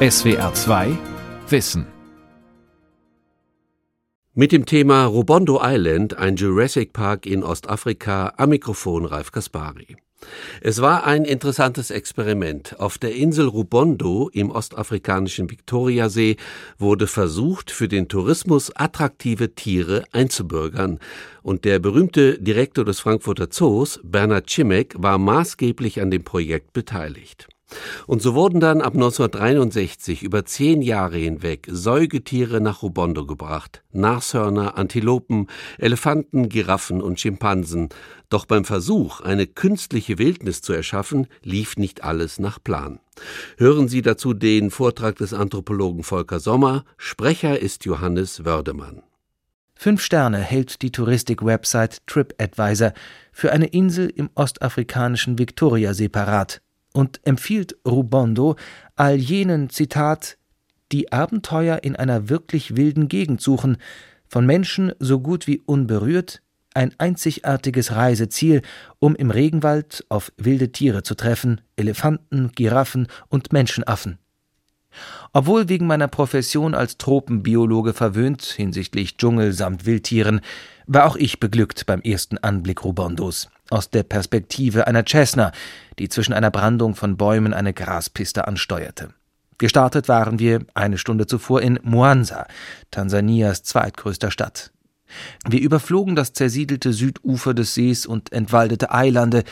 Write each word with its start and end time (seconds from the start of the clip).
SWR 0.00 0.54
2 0.54 0.96
Wissen 1.48 1.84
mit 4.32 4.52
dem 4.52 4.64
Thema 4.64 5.06
Robondo 5.06 5.58
Island, 5.60 6.16
ein 6.16 6.36
Jurassic 6.36 6.92
Park 6.92 7.26
in 7.26 7.42
Ostafrika, 7.42 8.32
am 8.36 8.50
Mikrofon 8.50 9.06
Ralf 9.06 9.32
Kaspari. 9.32 9.96
Es 10.60 10.80
war 10.80 11.04
ein 11.04 11.24
interessantes 11.24 11.90
Experiment. 11.90 12.78
Auf 12.78 12.98
der 12.98 13.16
Insel 13.16 13.48
Rubondo 13.48 14.30
im 14.32 14.52
ostafrikanischen 14.52 15.50
Viktoriasee 15.50 16.36
wurde 16.78 17.08
versucht, 17.08 17.72
für 17.72 17.88
den 17.88 18.06
Tourismus 18.06 18.70
attraktive 18.76 19.56
Tiere 19.56 20.04
einzubürgern. 20.12 21.00
Und 21.42 21.64
der 21.64 21.80
berühmte 21.80 22.38
Direktor 22.38 22.84
des 22.84 23.00
Frankfurter 23.00 23.50
Zoos, 23.50 23.98
Bernhard 24.04 24.48
Cimek, 24.48 24.94
war 24.96 25.18
maßgeblich 25.18 26.00
an 26.00 26.12
dem 26.12 26.22
Projekt 26.22 26.72
beteiligt. 26.72 27.48
Und 28.06 28.22
so 28.22 28.34
wurden 28.34 28.60
dann 28.60 28.80
ab 28.80 28.94
1963 28.94 30.22
über 30.22 30.44
zehn 30.44 30.80
Jahre 30.80 31.18
hinweg 31.18 31.66
Säugetiere 31.70 32.60
nach 32.60 32.82
Rubondo 32.82 33.26
gebracht. 33.26 33.82
Nashörner, 33.92 34.78
Antilopen, 34.78 35.48
Elefanten, 35.78 36.48
Giraffen 36.48 37.02
und 37.02 37.20
Schimpansen. 37.20 37.90
Doch 38.30 38.46
beim 38.46 38.64
Versuch, 38.64 39.20
eine 39.20 39.46
künstliche 39.46 40.18
Wildnis 40.18 40.62
zu 40.62 40.72
erschaffen, 40.72 41.26
lief 41.42 41.76
nicht 41.76 42.04
alles 42.04 42.38
nach 42.38 42.62
Plan. 42.62 43.00
Hören 43.56 43.88
Sie 43.88 44.02
dazu 44.02 44.32
den 44.32 44.70
Vortrag 44.70 45.16
des 45.16 45.34
Anthropologen 45.34 46.04
Volker 46.04 46.40
Sommer. 46.40 46.84
Sprecher 46.96 47.58
ist 47.60 47.84
Johannes 47.84 48.44
Wördemann. 48.44 49.02
Fünf 49.74 50.02
Sterne 50.02 50.38
hält 50.38 50.82
die 50.82 50.90
Touristik-Website 50.90 52.06
TripAdvisor 52.06 52.92
für 53.32 53.52
eine 53.52 53.66
Insel 53.66 54.08
im 54.08 54.28
ostafrikanischen 54.34 55.38
Viktoriasee 55.38 56.08
parat 56.08 56.62
und 56.92 57.20
empfiehlt 57.24 57.76
Rubondo 57.86 58.56
all 58.96 59.16
jenen, 59.16 59.70
Zitat, 59.70 60.38
die 60.92 61.12
Abenteuer 61.12 61.82
in 61.82 61.96
einer 61.96 62.28
wirklich 62.28 62.76
wilden 62.76 63.08
Gegend 63.08 63.40
suchen, 63.40 63.76
von 64.26 64.46
Menschen 64.46 64.92
so 64.98 65.20
gut 65.20 65.46
wie 65.46 65.60
unberührt, 65.60 66.42
ein 66.74 66.94
einzigartiges 66.98 67.92
Reiseziel, 67.92 68.62
um 68.98 69.16
im 69.16 69.30
Regenwald 69.30 70.04
auf 70.08 70.32
wilde 70.36 70.70
Tiere 70.70 71.02
zu 71.02 71.14
treffen, 71.14 71.60
Elefanten, 71.76 72.52
Giraffen 72.54 73.08
und 73.28 73.52
Menschenaffen. 73.52 74.18
Obwohl 75.32 75.68
wegen 75.68 75.86
meiner 75.86 76.08
Profession 76.08 76.74
als 76.74 76.98
Tropenbiologe 76.98 77.92
verwöhnt 77.92 78.42
hinsichtlich 78.42 79.16
Dschungel 79.16 79.52
samt 79.52 79.86
Wildtieren, 79.86 80.40
war 80.86 81.06
auch 81.06 81.16
ich 81.16 81.38
beglückt 81.38 81.86
beim 81.86 82.00
ersten 82.00 82.38
Anblick 82.38 82.84
Rubondos, 82.84 83.50
aus 83.70 83.90
der 83.90 84.02
Perspektive 84.02 84.86
einer 84.86 85.04
Cessna, 85.06 85.52
die 85.98 86.08
zwischen 86.08 86.32
einer 86.32 86.50
Brandung 86.50 86.94
von 86.94 87.16
Bäumen 87.16 87.52
eine 87.52 87.74
Graspiste 87.74 88.48
ansteuerte. 88.48 89.10
Gestartet 89.58 90.08
waren 90.08 90.38
wir 90.38 90.64
eine 90.74 90.98
Stunde 90.98 91.26
zuvor 91.26 91.60
in 91.62 91.78
Mwanza, 91.82 92.46
Tansanias 92.90 93.64
zweitgrößter 93.64 94.30
Stadt. 94.30 94.70
Wir 95.48 95.60
überflogen 95.60 96.14
das 96.14 96.32
zersiedelte 96.32 96.92
Südufer 96.92 97.54
des 97.54 97.74
Sees 97.74 98.06
und 98.06 98.32
entwaldete 98.32 98.92
Eilande, 98.92 99.44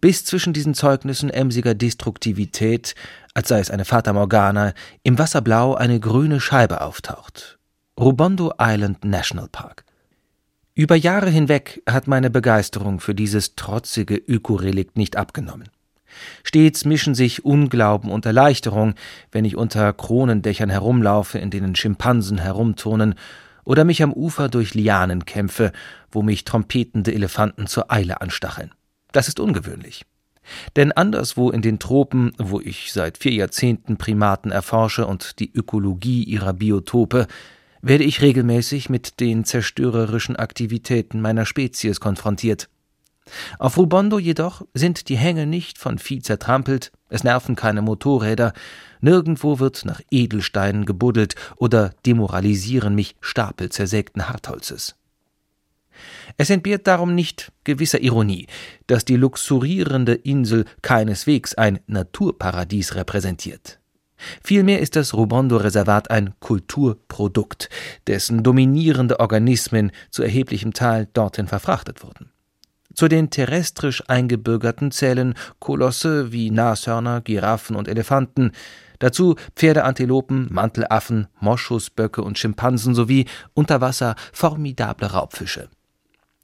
bis 0.00 0.24
zwischen 0.24 0.52
diesen 0.52 0.74
Zeugnissen 0.74 1.30
emsiger 1.30 1.74
Destruktivität, 1.74 2.94
als 3.34 3.48
sei 3.48 3.60
es 3.60 3.70
eine 3.70 3.84
Fata 3.84 4.12
Morgana, 4.12 4.72
im 5.02 5.18
Wasserblau 5.18 5.74
eine 5.74 6.00
grüne 6.00 6.40
Scheibe 6.40 6.80
auftaucht. 6.80 7.58
Rubondo 7.98 8.52
Island 8.60 9.04
National 9.04 9.48
Park. 9.48 9.84
Über 10.74 10.94
Jahre 10.94 11.30
hinweg 11.30 11.82
hat 11.88 12.06
meine 12.06 12.30
Begeisterung 12.30 13.00
für 13.00 13.14
dieses 13.14 13.56
trotzige 13.56 14.14
Ökorelikt 14.14 14.96
nicht 14.96 15.16
abgenommen. 15.16 15.68
Stets 16.44 16.84
mischen 16.84 17.14
sich 17.14 17.44
Unglauben 17.44 18.10
und 18.10 18.24
Erleichterung, 18.26 18.94
wenn 19.32 19.44
ich 19.44 19.56
unter 19.56 19.92
Kronendächern 19.92 20.70
herumlaufe, 20.70 21.38
in 21.38 21.50
denen 21.50 21.74
Schimpansen 21.74 22.38
herumturnen, 22.38 23.14
oder 23.64 23.84
mich 23.84 24.02
am 24.02 24.12
Ufer 24.12 24.48
durch 24.48 24.74
Lianen 24.74 25.26
kämpfe, 25.26 25.72
wo 26.10 26.22
mich 26.22 26.44
trompetende 26.44 27.12
Elefanten 27.12 27.66
zur 27.66 27.92
Eile 27.92 28.20
anstacheln. 28.20 28.70
Das 29.12 29.28
ist 29.28 29.40
ungewöhnlich. 29.40 30.04
Denn 30.76 30.92
anderswo 30.92 31.50
in 31.50 31.62
den 31.62 31.78
Tropen, 31.78 32.32
wo 32.38 32.60
ich 32.60 32.92
seit 32.92 33.18
vier 33.18 33.32
Jahrzehnten 33.32 33.96
Primaten 33.96 34.50
erforsche 34.50 35.06
und 35.06 35.38
die 35.40 35.52
Ökologie 35.52 36.24
ihrer 36.24 36.54
Biotope, 36.54 37.26
werde 37.82 38.04
ich 38.04 38.22
regelmäßig 38.22 38.90
mit 38.90 39.20
den 39.20 39.44
zerstörerischen 39.44 40.36
Aktivitäten 40.36 41.20
meiner 41.20 41.46
Spezies 41.46 42.00
konfrontiert. 42.00 42.68
Auf 43.58 43.76
Rubondo 43.76 44.18
jedoch 44.18 44.62
sind 44.72 45.08
die 45.08 45.18
Hänge 45.18 45.46
nicht 45.46 45.78
von 45.78 45.98
Vieh 45.98 46.22
zertrampelt, 46.22 46.92
es 47.10 47.24
nerven 47.24 47.56
keine 47.56 47.82
Motorräder, 47.82 48.52
nirgendwo 49.00 49.58
wird 49.58 49.84
nach 49.84 50.00
Edelsteinen 50.10 50.86
gebuddelt 50.86 51.34
oder 51.56 51.92
demoralisieren 52.06 52.94
mich 52.94 53.16
Stapel 53.20 53.68
zersägten 53.70 54.28
Hartholzes. 54.28 54.97
Es 56.36 56.50
entbehrt 56.50 56.86
darum 56.86 57.14
nicht 57.14 57.52
gewisser 57.64 58.00
Ironie, 58.00 58.46
dass 58.86 59.04
die 59.04 59.16
luxurierende 59.16 60.14
Insel 60.14 60.64
keineswegs 60.82 61.54
ein 61.54 61.80
Naturparadies 61.86 62.94
repräsentiert. 62.94 63.78
Vielmehr 64.42 64.80
ist 64.80 64.96
das 64.96 65.14
Rubondo-Reservat 65.14 66.10
ein 66.10 66.34
Kulturprodukt, 66.40 67.68
dessen 68.06 68.42
dominierende 68.42 69.20
Organismen 69.20 69.92
zu 70.10 70.22
erheblichem 70.22 70.72
Teil 70.72 71.08
dorthin 71.12 71.46
verfrachtet 71.46 72.02
wurden. 72.02 72.30
Zu 72.94 73.06
den 73.06 73.30
terrestrisch 73.30 74.02
Eingebürgerten 74.08 74.90
zählen 74.90 75.34
Kolosse 75.60 76.32
wie 76.32 76.50
Nashörner, 76.50 77.20
Giraffen 77.20 77.76
und 77.76 77.86
Elefanten, 77.86 78.50
dazu 78.98 79.36
Pferdeantilopen, 79.54 80.48
Mantelaffen, 80.50 81.28
Moschusböcke 81.38 82.22
und 82.22 82.38
Schimpansen 82.38 82.96
sowie 82.96 83.26
unter 83.54 83.80
Wasser 83.80 84.16
formidable 84.32 85.12
Raubfische. 85.12 85.68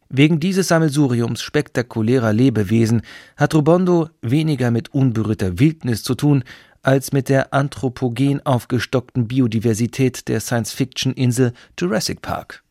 Wegen 0.09 0.39
dieses 0.39 0.69
Sammelsuriums 0.69 1.43
spektakulärer 1.43 2.33
Lebewesen 2.33 3.03
hat 3.37 3.55
Rubondo 3.55 4.11
weniger 4.23 4.71
mit 4.71 4.93
unberührter 4.95 5.59
Wildnis 5.59 6.03
zu 6.03 6.15
tun, 6.15 6.45
als 6.83 7.13
mit 7.13 7.29
der 7.29 7.55
anthropogen 7.55 8.45
aufgestockten 8.45 9.27
Biodiversität 9.27 10.29
der 10.29 10.41
Science-Fiction-Insel 10.41 11.53
Jurassic 11.79 12.21
Park. 12.21 12.63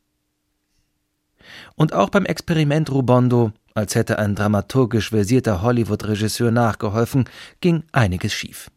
Und 1.75 1.93
auch 1.93 2.09
beim 2.09 2.25
Experiment 2.25 2.91
Rubondo, 2.91 3.51
als 3.73 3.95
hätte 3.95 4.19
ein 4.19 4.35
dramaturgisch 4.35 5.09
versierter 5.09 5.61
Hollywood-Regisseur 5.61 6.51
nachgeholfen, 6.51 7.25
ging 7.59 7.83
einiges 7.91 8.33
schief. 8.33 8.69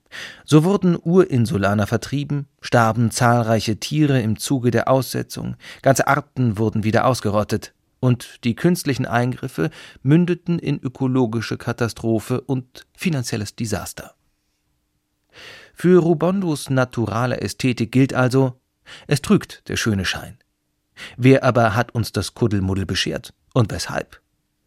So 0.45 0.65
wurden 0.65 0.97
Urinsulaner 0.97 1.87
vertrieben, 1.87 2.47
starben 2.63 3.11
zahlreiche 3.11 3.77
Tiere 3.77 4.21
im 4.23 4.39
Zuge 4.39 4.71
der 4.71 4.89
Aussetzung, 4.89 5.57
ganze 5.83 6.07
Arten 6.07 6.57
wurden 6.57 6.85
wieder 6.85 7.07
ausgerottet, 7.07 7.75
und 8.01 8.45
die 8.45 8.55
künstlichen 8.55 9.07
Eingriffe 9.07 9.71
mündeten 10.03 10.59
in 10.59 10.79
ökologische 10.81 11.57
Katastrophe 11.57 12.41
und 12.41 12.87
finanzielles 12.95 13.57
Desaster. 13.57 14.15
Für 15.75 16.01
Rubondos 16.01 16.71
naturale 16.71 17.41
Ästhetik 17.41 17.93
gilt 17.93 18.15
also, 18.15 18.61
es 19.07 19.23
trügt 19.23 19.69
der 19.69 19.77
schöne 19.77 20.05
Schein. 20.05 20.39
Wer 21.17 21.45
aber 21.45 21.75
hat 21.75 21.95
uns 21.95 22.13
das 22.13 22.35
Kuddelmuddel 22.35 22.87
beschert 22.87 23.35
und 23.53 23.71
weshalb? 23.71 24.21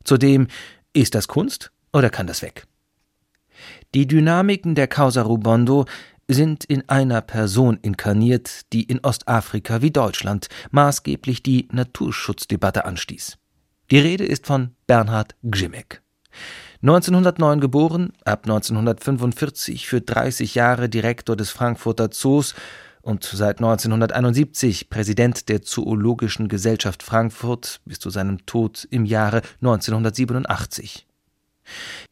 Zudem, 0.04 0.48
ist 0.94 1.16
das 1.16 1.28
Kunst 1.28 1.72
oder 1.94 2.10
kann 2.10 2.28
das 2.28 2.42
weg? 2.42 2.66
Die 3.94 4.08
Dynamiken 4.08 4.76
der 4.76 4.88
Causa 4.88 5.24
Rubondo 5.24 5.86
sind 6.30 6.64
in 6.64 6.88
einer 6.88 7.22
Person 7.22 7.80
inkarniert, 7.82 8.72
die 8.72 8.84
in 8.84 9.00
Ostafrika 9.00 9.82
wie 9.82 9.92
Deutschland 9.92 10.48
maßgeblich 10.70 11.42
die 11.42 11.68
Naturschutzdebatte 11.72 12.86
anstieß. 12.86 13.38
Die 13.90 13.98
Rede 13.98 14.26
ist 14.26 14.46
von 14.46 14.76
Bernhard 14.86 15.36
Gzimek. 15.42 16.04
1909 16.84 17.60
geboren, 17.60 18.14
ab 18.24 18.44
1945 18.44 19.88
für 19.88 20.02
30 20.02 20.54
Jahre 20.54 20.88
Direktor 20.88 21.36
des 21.36 21.50
Frankfurter 21.50 22.12
Zoos 22.12 22.54
und 23.02 23.24
seit 23.24 23.58
1971 23.58 24.92
Präsident 24.92 25.50
der 25.50 25.64
Zoologischen 25.64 26.48
Gesellschaft 26.48 27.02
Frankfurt 27.02 27.82
bis 27.86 28.00
zu 28.00 28.12
seinem 28.12 28.46
Tod 28.46 28.88
im 28.92 29.06
Jahre 29.06 29.42
1987. 29.62 31.09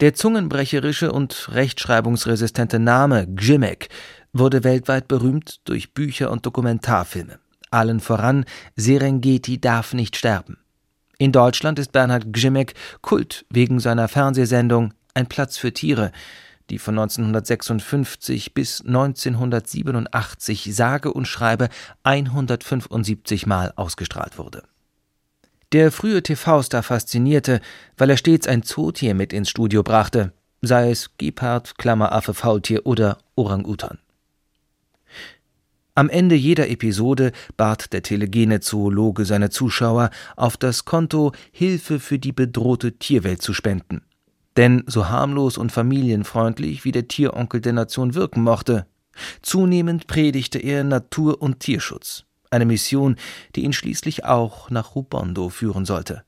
Der 0.00 0.14
zungenbrecherische 0.14 1.12
und 1.12 1.48
rechtschreibungsresistente 1.52 2.78
Name 2.78 3.26
Gzimek 3.26 3.88
wurde 4.32 4.64
weltweit 4.64 5.08
berühmt 5.08 5.60
durch 5.64 5.94
Bücher 5.94 6.30
und 6.30 6.46
Dokumentarfilme. 6.46 7.38
Allen 7.70 8.00
voran 8.00 8.44
Serengeti 8.76 9.60
darf 9.60 9.94
nicht 9.94 10.16
sterben. 10.16 10.58
In 11.18 11.32
Deutschland 11.32 11.78
ist 11.78 11.92
Bernhard 11.92 12.32
Gzimek 12.32 12.74
Kult 13.02 13.44
wegen 13.50 13.80
seiner 13.80 14.08
Fernsehsendung 14.08 14.94
Ein 15.14 15.26
Platz 15.26 15.58
für 15.58 15.72
Tiere, 15.72 16.12
die 16.70 16.78
von 16.78 16.98
1956 16.98 18.54
bis 18.54 18.82
1987 18.82 20.74
sage 20.74 21.12
und 21.12 21.26
schreibe 21.26 21.68
175 22.04 23.46
Mal 23.46 23.72
ausgestrahlt 23.76 24.38
wurde. 24.38 24.62
Der 25.72 25.92
frühe 25.92 26.22
TV-Star 26.22 26.82
faszinierte, 26.82 27.60
weil 27.98 28.08
er 28.08 28.16
stets 28.16 28.46
ein 28.46 28.62
Zootier 28.62 29.14
mit 29.14 29.34
ins 29.34 29.50
Studio 29.50 29.82
brachte, 29.82 30.32
sei 30.62 30.90
es 30.90 31.10
Gepard, 31.18 31.76
Klammeraffe, 31.76 32.32
Faultier 32.32 32.86
oder 32.86 33.18
Orang-Utan. 33.34 33.98
Am 35.94 36.08
Ende 36.08 36.36
jeder 36.36 36.70
Episode 36.70 37.32
bat 37.58 37.92
der 37.92 38.02
telegene 38.02 38.60
Zoologe 38.60 39.26
seine 39.26 39.50
Zuschauer, 39.50 40.08
auf 40.36 40.56
das 40.56 40.86
Konto 40.86 41.32
Hilfe 41.50 42.00
für 42.00 42.18
die 42.18 42.32
bedrohte 42.32 42.92
Tierwelt 42.92 43.42
zu 43.42 43.52
spenden. 43.52 44.02
Denn 44.56 44.84
so 44.86 45.08
harmlos 45.10 45.58
und 45.58 45.70
familienfreundlich 45.70 46.84
wie 46.86 46.92
der 46.92 47.08
Tieronkel 47.08 47.60
der 47.60 47.74
Nation 47.74 48.14
wirken 48.14 48.42
mochte, 48.42 48.86
zunehmend 49.42 50.06
predigte 50.06 50.60
er 50.60 50.82
Natur- 50.82 51.42
und 51.42 51.60
Tierschutz, 51.60 52.24
eine 52.50 52.66
Mission, 52.66 53.16
die 53.54 53.64
ihn 53.64 53.72
schließlich 53.72 54.24
auch 54.24 54.70
nach 54.70 54.94
Rubondo 54.94 55.48
führen 55.48 55.84
sollte. 55.84 56.24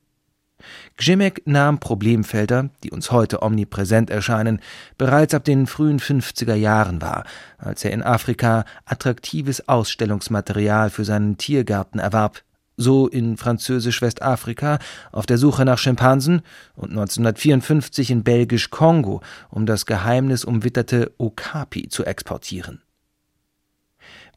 Gzimek 0.97 1.43
nahm 1.47 1.81
Problemfelder, 1.81 2.71
die 2.83 2.91
uns 2.91 3.11
heute 3.11 3.43
omnipräsent 3.43 4.11
erscheinen, 4.11 4.61
bereits 4.99 5.35
ab 5.35 5.45
den 5.45 5.67
frühen 5.67 6.01
50er 6.01 6.55
Jahren 6.55 7.01
wahr, 7.01 7.25
als 7.59 7.85
er 7.85 7.93
in 7.93 8.03
Afrika 8.03 8.65
attraktives 8.85 9.69
Ausstellungsmaterial 9.69 10.91
für 10.91 11.05
seinen 11.05 11.39
Tiergarten 11.39 11.99
erwarb, 11.99 12.43
so 12.77 13.09
in 13.09 13.37
französisch-Westafrika 13.37 14.79
auf 15.13 15.27
der 15.27 15.39
Suche 15.39 15.65
nach 15.65 15.79
Schimpansen 15.79 16.43
und 16.77 16.91
1954 16.91 18.11
in 18.11 18.25
belgisch-Kongo, 18.25 19.21
um 19.51 19.67
das 19.67 19.87
geheimnisumwitterte 19.87 21.13
Okapi 21.19 21.89
zu 21.89 22.05
exportieren. 22.05 22.83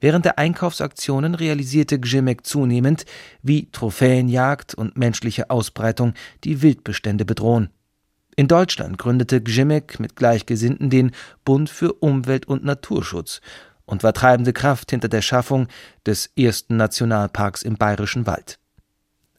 Während 0.03 0.25
der 0.25 0.37
Einkaufsaktionen 0.37 1.33
realisierte 1.33 1.97
Gzimek 1.97 2.45
zunehmend, 2.45 3.05
wie 3.41 3.71
Trophäenjagd 3.71 4.75
und 4.75 4.97
menschliche 4.97 5.49
Ausbreitung 5.49 6.13
die 6.43 6.61
Wildbestände 6.61 7.23
bedrohen. 7.23 7.69
In 8.35 8.49
Deutschland 8.49 8.97
gründete 8.97 9.41
Gzimek 9.41 10.01
mit 10.01 10.17
Gleichgesinnten 10.17 10.89
den 10.89 11.11
Bund 11.45 11.69
für 11.69 11.93
Umwelt 11.93 12.49
und 12.49 12.65
Naturschutz 12.65 13.39
und 13.85 14.03
war 14.03 14.11
treibende 14.11 14.51
Kraft 14.51 14.91
hinter 14.91 15.07
der 15.07 15.21
Schaffung 15.21 15.69
des 16.05 16.29
ersten 16.35 16.75
Nationalparks 16.75 17.61
im 17.61 17.77
Bayerischen 17.77 18.27
Wald. 18.27 18.59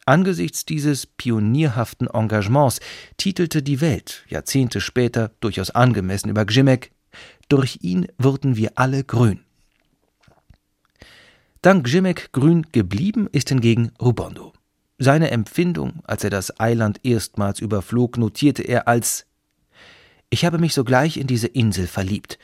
Angesichts 0.06 0.64
dieses 0.64 1.04
pionierhaften 1.04 2.08
Engagements 2.08 2.80
titelte 3.18 3.62
die 3.62 3.82
Welt 3.82 4.24
Jahrzehnte 4.28 4.80
später 4.80 5.30
durchaus 5.40 5.68
angemessen 5.68 6.30
über 6.30 6.46
Gzimek 6.46 6.90
Durch 7.50 7.80
ihn 7.82 8.06
wurden 8.16 8.56
wir 8.56 8.72
alle 8.76 9.04
grün. 9.04 9.43
Dank 11.64 11.86
Gzimek 11.86 12.30
grün 12.32 12.66
geblieben 12.72 13.26
ist 13.32 13.48
hingegen 13.48 13.90
Rubondo. 13.98 14.52
Seine 14.98 15.30
Empfindung, 15.30 16.02
als 16.04 16.22
er 16.22 16.28
das 16.28 16.60
Eiland 16.60 17.00
erstmals 17.06 17.58
überflog, 17.58 18.18
notierte 18.18 18.62
er 18.62 18.86
als 18.86 19.24
Ich 20.28 20.44
habe 20.44 20.58
mich 20.58 20.74
sogleich 20.74 21.16
in 21.16 21.26
diese 21.26 21.46
Insel 21.46 21.86
verliebt. 21.86 22.38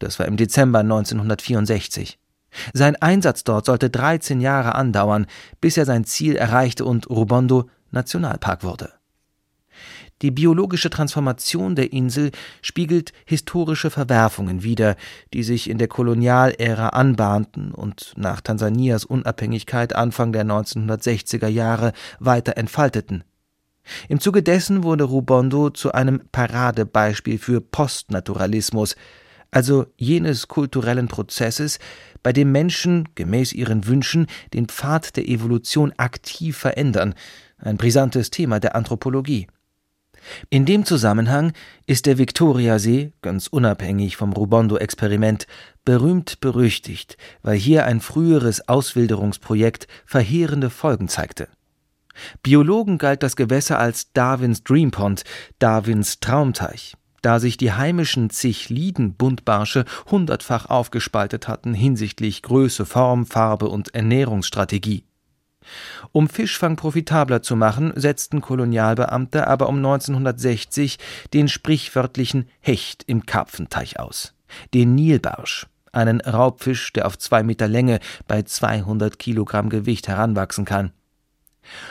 Das 0.00 0.18
war 0.18 0.26
im 0.26 0.36
Dezember 0.36 0.80
1964. 0.80 2.18
Sein 2.74 2.96
Einsatz 2.96 3.42
dort 3.42 3.64
sollte 3.64 3.88
13 3.88 4.42
Jahre 4.42 4.74
andauern, 4.74 5.24
bis 5.62 5.78
er 5.78 5.86
sein 5.86 6.04
Ziel 6.04 6.36
erreichte 6.36 6.84
und 6.84 7.08
Rubondo 7.08 7.70
Nationalpark 7.90 8.64
wurde. 8.64 8.92
Die 10.22 10.30
biologische 10.30 10.88
Transformation 10.88 11.74
der 11.74 11.92
Insel 11.92 12.30
spiegelt 12.62 13.12
historische 13.26 13.90
Verwerfungen 13.90 14.62
wider, 14.62 14.94
die 15.34 15.42
sich 15.42 15.68
in 15.68 15.78
der 15.78 15.88
Kolonialära 15.88 16.90
anbahnten 16.90 17.72
und 17.72 18.12
nach 18.16 18.40
Tansanias 18.40 19.04
Unabhängigkeit 19.04 19.96
Anfang 19.96 20.32
der 20.32 20.44
1960er 20.44 21.48
Jahre 21.48 21.92
weiter 22.20 22.56
entfalteten. 22.56 23.24
Im 24.08 24.20
Zuge 24.20 24.44
dessen 24.44 24.84
wurde 24.84 25.04
Rubondo 25.04 25.70
zu 25.70 25.90
einem 25.90 26.20
Paradebeispiel 26.30 27.38
für 27.38 27.60
Postnaturalismus, 27.60 28.94
also 29.50 29.86
jenes 29.96 30.46
kulturellen 30.46 31.08
Prozesses, 31.08 31.80
bei 32.22 32.32
dem 32.32 32.52
Menschen 32.52 33.08
gemäß 33.16 33.52
ihren 33.52 33.88
Wünschen 33.88 34.28
den 34.54 34.66
Pfad 34.66 35.16
der 35.16 35.28
Evolution 35.28 35.92
aktiv 35.96 36.56
verändern, 36.56 37.14
ein 37.58 37.76
brisantes 37.76 38.30
Thema 38.30 38.60
der 38.60 38.76
Anthropologie. 38.76 39.48
In 40.50 40.66
dem 40.66 40.84
Zusammenhang 40.84 41.52
ist 41.86 42.06
der 42.06 42.18
Viktoriasee, 42.18 43.12
ganz 43.22 43.46
unabhängig 43.46 44.16
vom 44.16 44.32
Rubondo-Experiment, 44.32 45.46
berühmt 45.84 46.40
berüchtigt, 46.40 47.16
weil 47.42 47.56
hier 47.56 47.86
ein 47.86 48.00
früheres 48.00 48.68
Auswilderungsprojekt 48.68 49.88
verheerende 50.06 50.70
Folgen 50.70 51.08
zeigte. 51.08 51.48
Biologen 52.42 52.98
galt 52.98 53.22
das 53.22 53.36
Gewässer 53.36 53.78
als 53.78 54.12
Darwins 54.12 54.62
Dreampond, 54.64 55.24
Darwins 55.58 56.20
Traumteich, 56.20 56.94
da 57.22 57.40
sich 57.40 57.56
die 57.56 57.72
heimischen 57.72 58.30
Zichliden-Buntbarsche 58.30 59.84
hundertfach 60.10 60.66
aufgespaltet 60.66 61.48
hatten 61.48 61.72
hinsichtlich 61.74 62.42
Größe, 62.42 62.84
Form, 62.84 63.26
Farbe 63.26 63.68
und 63.68 63.94
Ernährungsstrategie. 63.94 65.04
Um 66.12 66.28
Fischfang 66.28 66.76
profitabler 66.76 67.42
zu 67.42 67.56
machen, 67.56 67.92
setzten 67.96 68.40
Kolonialbeamte 68.40 69.46
aber 69.46 69.68
um 69.68 69.76
1960 69.76 70.98
den 71.32 71.48
sprichwörtlichen 71.48 72.48
Hecht 72.60 73.04
im 73.06 73.26
Karpfenteich 73.26 73.98
aus, 73.98 74.34
den 74.74 74.94
Nilbarsch, 74.94 75.66
einen 75.92 76.20
Raubfisch, 76.20 76.92
der 76.92 77.06
auf 77.06 77.18
zwei 77.18 77.42
Meter 77.42 77.68
Länge 77.68 78.00
bei 78.26 78.42
200 78.42 79.18
Kilogramm 79.18 79.68
Gewicht 79.68 80.08
heranwachsen 80.08 80.64
kann. 80.64 80.92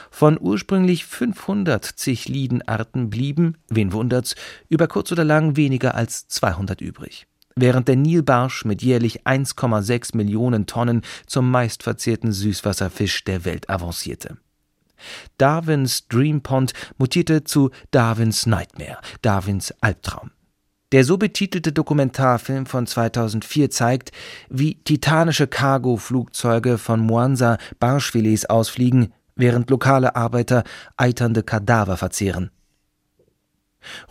Von 0.10 0.38
ursprünglich 0.40 1.06
500 1.06 1.86
Zichlidenarten 1.86 3.10
blieben, 3.10 3.58
wen 3.70 3.94
wundert's, 3.94 4.36
über 4.68 4.88
kurz 4.88 5.12
oder 5.12 5.24
lang 5.24 5.56
weniger 5.56 5.96
als 5.96 6.28
200 6.28 6.82
übrig 6.82 7.28
während 7.62 7.88
der 7.88 7.96
Nilbarsch 7.96 8.66
mit 8.66 8.82
jährlich 8.82 9.26
1,6 9.26 10.18
Millionen 10.18 10.66
Tonnen 10.66 11.04
zum 11.28 11.50
meistverzehrten 11.50 12.34
Süßwasserfisch 12.34 13.24
der 13.24 13.46
Welt 13.46 13.70
avancierte. 13.70 14.38
Darwins 15.38 16.08
Dream 16.08 16.42
Pond 16.42 16.74
mutierte 16.98 17.44
zu 17.44 17.72
Darwins 17.92 18.46
Nightmare, 18.46 18.98
Darwins 19.22 19.74
Albtraum. 19.82 20.32
Der 20.92 21.06
so 21.06 21.18
betitelte 21.18 21.72
Dokumentarfilm 21.72 22.66
von 22.66 22.86
2004 22.86 23.70
zeigt, 23.70 24.12
wie 24.50 24.76
titanische 24.76 25.48
Cargo-Flugzeuge 25.48 26.78
von 26.78 27.00
Mwanza 27.00 27.58
Barschfilets 27.80 28.46
ausfliegen, 28.46 29.14
während 29.36 29.70
lokale 29.70 30.16
Arbeiter 30.16 30.64
eiternde 30.98 31.44
Kadaver 31.44 31.96
verzehren. 31.96 32.52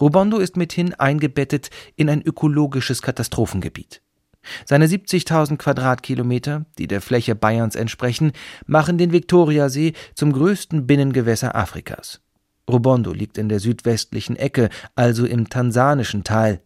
Rubondo 0.00 0.38
ist 0.38 0.56
mithin 0.56 0.94
eingebettet 0.94 1.70
in 1.96 2.08
ein 2.08 2.22
ökologisches 2.22 3.02
Katastrophengebiet. 3.02 4.02
Seine 4.64 4.86
70.000 4.86 5.58
Quadratkilometer, 5.58 6.64
die 6.78 6.86
der 6.86 7.00
Fläche 7.00 7.34
Bayerns 7.34 7.74
entsprechen, 7.74 8.32
machen 8.66 8.98
den 8.98 9.12
Viktoriasee 9.12 9.92
zum 10.14 10.32
größten 10.32 10.86
Binnengewässer 10.86 11.54
Afrikas. 11.54 12.20
Rubondo 12.68 13.12
liegt 13.12 13.36
in 13.36 13.48
der 13.48 13.60
südwestlichen 13.60 14.36
Ecke, 14.36 14.70
also 14.94 15.26
im 15.26 15.48
tansanischen 15.48 16.24
Teil. 16.24 16.62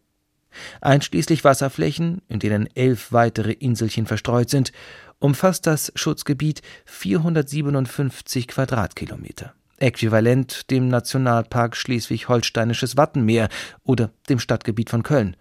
Einschließlich 0.80 1.42
Wasserflächen, 1.42 2.23
in 2.28 2.38
denen 2.38 2.68
elf 2.76 3.11
weitere 3.11 3.52
Inselchen 3.52 4.06
verstreut 4.06 4.50
sind, 4.50 4.70
umfasst 5.18 5.66
das 5.66 5.90
Schutzgebiet 5.96 6.62
457 6.84 8.46
Quadratkilometer 8.46 9.54
äquivalent 9.78 10.71
dem 10.71 10.88
Nationalpark 10.88 11.76
Schleswig-Holsteinisches 11.76 12.97
Wattenmeer 12.97 13.49
oder 13.83 14.11
dem 14.28 14.38
Stadtgebiet 14.38 14.90
von 14.90 15.02
Köln. 15.02 15.37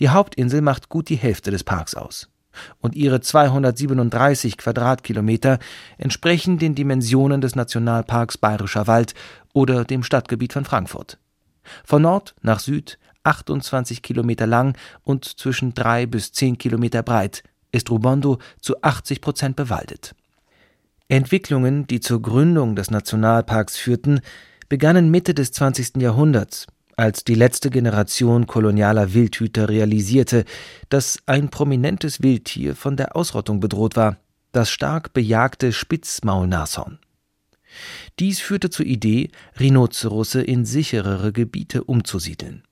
Die 0.00 0.08
Hauptinsel 0.08 0.62
macht 0.62 0.88
gut 0.88 1.08
die 1.08 1.16
Hälfte 1.16 1.50
des 1.50 1.64
Parks 1.64 1.94
aus. 1.94 2.28
Und 2.80 2.94
ihre 2.94 3.20
237 3.20 4.56
Quadratkilometer 4.56 5.58
entsprechen 5.98 6.58
den 6.58 6.74
Dimensionen 6.74 7.40
des 7.40 7.54
Nationalparks 7.54 8.38
Bayerischer 8.38 8.86
Wald 8.86 9.14
oder 9.52 9.84
dem 9.84 10.02
Stadtgebiet 10.02 10.54
von 10.54 10.64
Frankfurt. 10.64 11.18
Von 11.84 12.02
Nord 12.02 12.34
nach 12.42 12.60
Süd 12.60 12.98
28 13.24 14.02
Kilometer 14.02 14.46
lang 14.46 14.76
und 15.02 15.24
zwischen 15.24 15.74
drei 15.74 16.06
bis 16.06 16.32
zehn 16.32 16.58
Kilometer 16.58 17.02
breit 17.02 17.42
ist 17.72 17.90
Rubondo 17.90 18.38
zu 18.60 18.80
80 18.82 19.20
Prozent 19.20 19.56
bewaldet. 19.56 20.14
Entwicklungen, 21.08 21.86
die 21.86 22.00
zur 22.00 22.20
Gründung 22.20 22.74
des 22.74 22.90
Nationalparks 22.90 23.76
führten, 23.76 24.20
begannen 24.68 25.10
Mitte 25.10 25.34
des 25.34 25.52
20. 25.52 25.98
Jahrhunderts, 25.98 26.66
als 26.96 27.22
die 27.22 27.34
letzte 27.34 27.70
Generation 27.70 28.46
kolonialer 28.46 29.14
Wildhüter 29.14 29.68
realisierte, 29.68 30.44
dass 30.88 31.18
ein 31.26 31.50
prominentes 31.50 32.22
Wildtier 32.22 32.74
von 32.74 32.96
der 32.96 33.14
Ausrottung 33.14 33.60
bedroht 33.60 33.94
war, 33.96 34.16
das 34.50 34.70
stark 34.70 35.12
bejagte 35.12 35.72
Spitzmaulnashorn. 35.72 36.98
Dies 38.18 38.40
führte 38.40 38.70
zur 38.70 38.86
Idee, 38.86 39.30
Rhinozerosse 39.60 40.42
in 40.42 40.64
sicherere 40.64 41.32
Gebiete 41.32 41.84
umzusiedeln. 41.84 42.62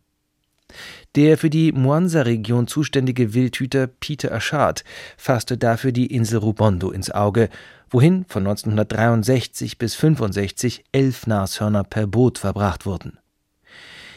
Der 1.17 1.39
für 1.39 1.51
die 1.51 1.73
Mwanza-Region 1.73 2.67
zuständige 2.67 3.35
Wildhüter 3.35 3.87
Peter 3.87 4.33
Achard 4.33 4.85
fasste 5.17 5.57
dafür 5.57 5.93
die 5.93 6.07
Insel 6.07 6.39
Rubondo 6.39 6.91
ins 6.91 7.11
Auge 7.11 7.49
wohin 7.91 8.25
von 8.27 8.45
1963 8.47 9.79
bis 9.79 9.95
65 9.95 10.85
elf 10.91 11.27
Nashörner 11.29 11.85
per 11.85 12.09
Boot 12.09 12.39
verbracht 12.39 12.87
wurden. 12.87 13.19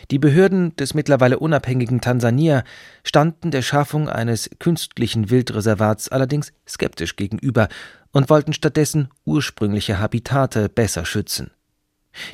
Die 0.10 0.20
Behörden 0.20 0.76
des 0.78 0.94
mittlerweile 0.94 1.38
unabhängigen 1.38 2.00
Tansania 2.00 2.64
standen 3.04 3.52
der 3.52 3.62
Schaffung 3.62 4.08
eines 4.08 4.50
künstlichen 4.58 5.30
Wildreservats 5.30 6.10
allerdings 6.10 6.54
skeptisch 6.68 7.18
gegenüber 7.18 7.68
und 8.12 8.30
wollten 8.30 8.54
stattdessen 8.54 9.10
ursprüngliche 9.26 10.00
Habitate 10.00 10.70
besser 10.70 11.06
schützen. 11.06 11.52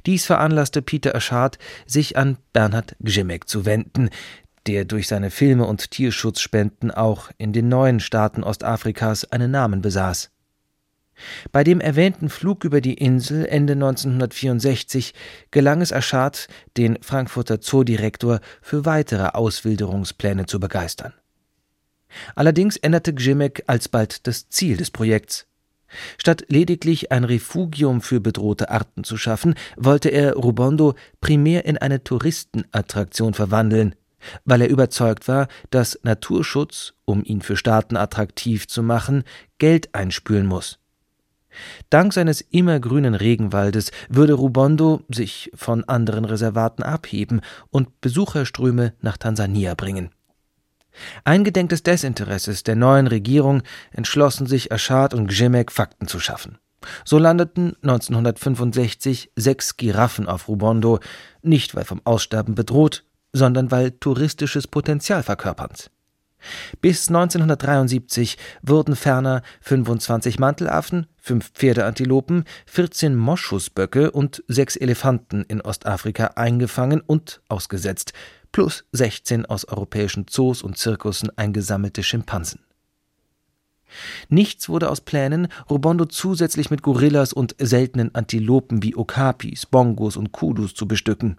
Dies 0.06 0.26
veranlasste 0.26 0.82
Peter 0.82 1.16
Aschard, 1.16 1.58
sich 1.86 2.18
an 2.18 2.38
Bernhard 2.54 2.96
Gzimek 3.00 3.48
zu 3.48 3.66
wenden, 3.66 4.10
der 4.68 4.86
durch 4.86 5.08
seine 5.08 5.30
Filme 5.30 5.66
und 5.66 5.92
Tierschutzspenden 5.92 6.92
auch 6.92 7.30
in 7.38 7.54
den 7.54 7.70
neuen 7.70 8.00
Staaten 8.00 8.44
Ostafrikas 8.44 9.26
einen 9.32 9.52
Namen 9.52 9.82
besaß. 9.82 10.32
Bei 11.52 11.64
dem 11.64 11.80
erwähnten 11.80 12.30
Flug 12.30 12.64
über 12.64 12.82
die 12.82 12.96
Insel 12.96 13.46
Ende 13.46 13.74
1964 13.74 15.14
gelang 15.52 15.82
es 15.82 15.94
Aschad, 15.94 16.48
den 16.78 16.98
Frankfurter 17.02 17.62
Zoodirektor 17.62 18.40
für 18.62 18.86
weitere 18.86 19.28
Auswilderungspläne 19.28 20.46
zu 20.48 20.60
begeistern. 20.60 21.14
Allerdings 22.36 22.78
änderte 22.78 23.14
Gzimek 23.14 23.64
alsbald 23.68 24.28
das 24.28 24.50
Ziel 24.50 24.78
des 24.78 24.92
Projekts. 24.92 25.48
Statt 26.18 26.46
lediglich 26.48 27.12
ein 27.12 27.24
Refugium 27.24 28.02
für 28.02 28.20
bedrohte 28.20 28.70
Arten 28.70 29.04
zu 29.04 29.18
schaffen, 29.18 29.56
wollte 29.78 30.10
er 30.10 30.34
Rubondo 30.34 30.96
primär 31.22 31.66
in 31.66 31.78
eine 31.78 32.04
Touristenattraktion 32.04 33.34
verwandeln, 33.34 33.96
weil 34.46 34.62
er 34.62 34.70
überzeugt 34.70 35.28
war, 35.28 35.48
dass 35.70 36.00
Naturschutz, 36.04 36.94
um 37.06 37.24
ihn 37.24 37.42
für 37.42 37.58
Staaten 37.58 37.98
attraktiv 37.98 38.68
zu 38.68 38.84
machen, 38.84 39.24
Geld 39.58 39.94
einspülen 39.94 40.48
muss. 40.48 40.80
Dank 41.90 42.14
seines 42.14 42.42
immergrünen 42.42 43.14
Regenwaldes 43.14 43.92
würde 44.10 44.34
Rubondo 44.34 45.02
sich 45.10 45.52
von 45.54 45.84
anderen 45.84 46.26
Reservaten 46.26 46.84
abheben 46.84 47.42
und 47.70 48.02
Besucherströme 48.02 48.94
nach 49.02 49.18
Tansania 49.18 49.76
bringen. 49.76 50.10
Eingedenk 51.24 51.70
des 51.70 51.84
Desinteresses 51.84 52.64
der 52.64 52.76
neuen 52.76 53.08
Regierung 53.08 53.64
entschlossen 53.92 54.48
sich 54.48 54.72
Aschad 54.72 55.14
und 55.14 55.28
Gzimek 55.28 55.72
Fakten 55.72 56.08
zu 56.08 56.20
schaffen. 56.20 56.58
So 57.06 57.18
landeten 57.18 57.76
1965 57.82 59.32
sechs 59.36 59.78
Giraffen 59.78 60.28
auf 60.28 60.48
Rubondo, 60.48 61.00
nicht 61.42 61.76
weil 61.76 61.86
vom 61.86 62.02
Aussterben 62.04 62.56
bedroht, 62.56 63.06
sondern 63.32 63.72
weil 63.72 63.92
touristisches 63.92 64.68
Potenzial 64.68 65.24
verkörpernd. 65.24 65.90
Bis 66.82 67.08
1973 67.08 68.38
wurden 68.62 68.98
ferner 68.98 69.44
25 69.62 70.40
Mantelaffen, 70.40 71.08
fünf 71.18 71.52
Pferdeantilopen, 71.54 72.44
14 72.66 73.16
Moschusböcke 73.16 74.12
und 74.12 74.44
sechs 74.50 74.76
Elefanten 74.76 75.44
in 75.48 75.62
Ostafrika 75.62 76.32
eingefangen 76.36 77.00
und 77.00 77.42
ausgesetzt, 77.48 78.12
plus 78.54 78.86
16 78.94 79.46
aus 79.46 79.66
europäischen 79.66 80.28
Zoos 80.30 80.62
und 80.64 80.78
Zirkussen 80.78 81.38
eingesammelte 81.38 82.04
Schimpansen. 82.04 82.62
Nichts 84.30 84.70
wurde 84.70 84.90
aus 84.90 85.02
Plänen, 85.02 85.50
Rubondo 85.70 86.06
zusätzlich 86.06 86.72
mit 86.72 86.82
Gorillas 86.82 87.34
und 87.34 87.56
seltenen 87.60 88.16
Antilopen 88.16 88.82
wie 88.82 88.96
Okapis, 88.96 89.66
Bongos 89.66 90.16
und 90.16 90.32
Kudus 90.32 90.74
zu 90.74 90.88
bestücken. 90.88 91.38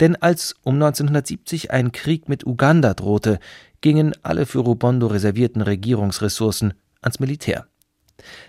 Denn 0.00 0.16
als 0.16 0.54
um 0.62 0.74
1970 0.74 1.70
ein 1.70 1.92
Krieg 1.92 2.28
mit 2.28 2.46
Uganda 2.46 2.94
drohte, 2.94 3.38
gingen 3.80 4.14
alle 4.22 4.46
für 4.46 4.60
Rubondo 4.60 5.06
reservierten 5.08 5.62
Regierungsressourcen 5.62 6.74
ans 7.02 7.20
Militär. 7.20 7.66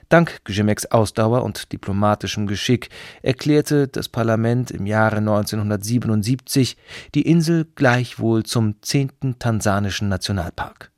Dank 0.09 0.43
Gzimeks 0.43 0.85
Ausdauer 0.87 1.43
und 1.43 1.71
diplomatischem 1.71 2.47
Geschick 2.47 2.89
erklärte 3.21 3.87
das 3.87 4.09
Parlament 4.09 4.71
im 4.71 4.85
Jahre 4.85 5.17
1977 5.17 6.77
die 7.15 7.23
Insel 7.23 7.65
gleichwohl 7.75 8.43
zum 8.43 8.81
zehnten 8.81 9.39
tansanischen 9.39 10.07
Nationalpark. 10.09 10.91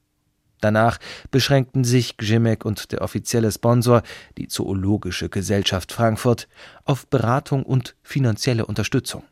Danach 0.60 0.98
beschränkten 1.30 1.84
sich 1.84 2.18
Gzimek 2.18 2.66
und 2.66 2.92
der 2.92 3.02
offizielle 3.02 3.52
Sponsor, 3.52 4.02
die 4.38 4.48
Zoologische 4.48 5.30
Gesellschaft 5.30 5.92
Frankfurt, 5.92 6.48
auf 6.84 7.08
Beratung 7.08 7.64
und 7.64 7.96
finanzielle 8.02 8.66
Unterstützung. 8.66 9.24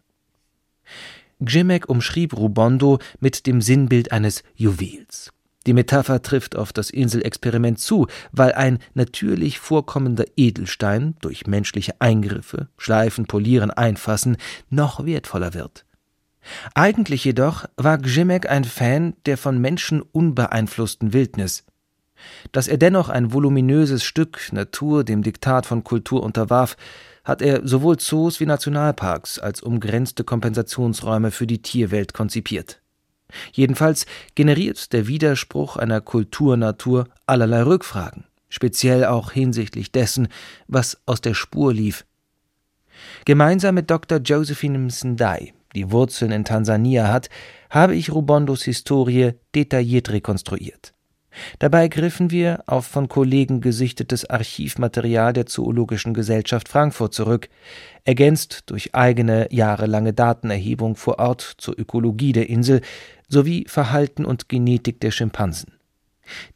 Gzimek 1.39 1.89
umschrieb 1.89 2.37
Rubondo 2.37 2.99
mit 3.19 3.47
dem 3.47 3.61
Sinnbild 3.61 4.11
eines 4.11 4.43
Juwels. 4.55 5.34
Die 5.65 5.73
Metapher 5.73 6.21
trifft 6.21 6.55
auf 6.55 6.71
das 6.73 6.89
Inselexperiment 6.89 7.79
zu, 7.79 8.07
weil 8.31 8.53
ein 8.53 8.79
natürlich 8.93 9.59
vorkommender 9.59 10.25
Edelstein 10.37 11.15
durch 11.21 11.47
menschliche 11.47 11.99
Eingriffe, 11.99 12.67
Schleifen, 12.77 13.25
Polieren, 13.25 13.71
Einfassen 13.71 14.37
noch 14.69 15.05
wertvoller 15.05 15.53
wird. 15.53 15.85
Eigentlich 16.75 17.25
jedoch 17.25 17.65
war 17.75 17.97
Gzimek 17.97 18.47
ein 18.49 18.63
Fan 18.63 19.15
der 19.25 19.37
von 19.37 19.59
Menschen 19.59 20.01
unbeeinflussten 20.01 21.13
Wildnis. 21.13 21.65
Dass 22.51 22.67
er 22.67 22.77
dennoch 22.77 23.09
ein 23.09 23.33
voluminöses 23.33 24.03
Stück 24.03 24.53
Natur 24.53 25.03
dem 25.03 25.23
Diktat 25.23 25.65
von 25.65 25.83
Kultur 25.83 26.23
unterwarf, 26.23 26.77
hat 27.23 27.41
er 27.41 27.67
sowohl 27.67 27.97
Zoos 27.97 28.39
wie 28.39 28.45
Nationalparks 28.45 29.39
als 29.39 29.61
umgrenzte 29.61 30.23
Kompensationsräume 30.23 31.31
für 31.31 31.47
die 31.47 31.61
Tierwelt 31.61 32.13
konzipiert. 32.13 32.81
Jedenfalls 33.51 34.05
generiert 34.35 34.93
der 34.93 35.07
Widerspruch 35.07 35.77
einer 35.77 36.01
Kulturnatur 36.01 37.07
allerlei 37.25 37.63
Rückfragen, 37.63 38.25
speziell 38.49 39.05
auch 39.05 39.31
hinsichtlich 39.31 39.91
dessen, 39.91 40.27
was 40.67 40.97
aus 41.05 41.21
der 41.21 41.33
Spur 41.33 41.73
lief. 41.73 42.05
Gemeinsam 43.25 43.75
mit 43.75 43.91
Dr. 43.91 44.19
Josephine 44.19 44.77
Msendai, 44.77 45.53
die 45.75 45.91
Wurzeln 45.91 46.31
in 46.31 46.45
Tansania 46.45 47.09
hat, 47.09 47.29
habe 47.69 47.95
ich 47.95 48.11
Rubondos 48.11 48.63
Historie 48.63 49.33
detailliert 49.53 50.09
rekonstruiert. 50.09 50.94
Dabei 51.59 51.87
griffen 51.87 52.31
wir 52.31 52.63
auf 52.65 52.85
von 52.85 53.07
Kollegen 53.07 53.61
gesichtetes 53.61 54.29
Archivmaterial 54.29 55.33
der 55.33 55.45
Zoologischen 55.45 56.13
Gesellschaft 56.13 56.69
Frankfurt 56.69 57.13
zurück, 57.13 57.49
ergänzt 58.03 58.63
durch 58.67 58.95
eigene 58.95 59.47
jahrelange 59.51 60.13
Datenerhebung 60.13 60.95
vor 60.95 61.19
Ort 61.19 61.55
zur 61.57 61.77
Ökologie 61.77 62.33
der 62.33 62.49
Insel 62.49 62.81
sowie 63.27 63.65
Verhalten 63.67 64.25
und 64.25 64.49
Genetik 64.49 64.99
der 64.99 65.11
Schimpansen. 65.11 65.73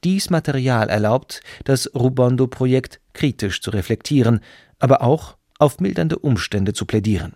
Dies 0.04 0.30
Material 0.30 0.90
erlaubt, 0.90 1.42
das 1.64 1.94
Rubondo-Projekt 1.94 3.00
kritisch 3.14 3.62
zu 3.62 3.72
reflektieren, 3.72 4.40
aber 4.80 5.02
auch 5.02 5.38
auf 5.60 5.80
mildernde 5.80 6.18
Umstände 6.18 6.74
zu 6.74 6.86
plädieren. 6.86 7.34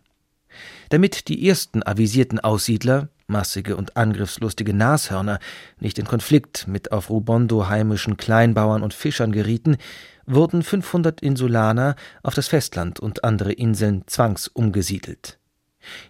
Damit 0.89 1.27
die 1.27 1.47
ersten 1.47 1.83
avisierten 1.83 2.39
Aussiedler, 2.39 3.09
massige 3.33 3.75
und 3.75 3.97
angriffslustige 3.97 4.73
Nashörner, 4.73 5.39
nicht 5.79 5.99
in 5.99 6.05
Konflikt 6.05 6.67
mit 6.67 6.91
auf 6.91 7.09
Rubondo 7.09 7.67
heimischen 7.67 8.15
Kleinbauern 8.15 8.83
und 8.83 8.93
Fischern 8.93 9.31
gerieten, 9.31 9.77
wurden 10.25 10.61
500 10.61 11.19
Insulaner 11.21 11.95
auf 12.21 12.35
das 12.35 12.47
Festland 12.47 12.99
und 12.99 13.25
andere 13.25 13.51
Inseln 13.51 14.03
zwangsumgesiedelt. 14.07 15.39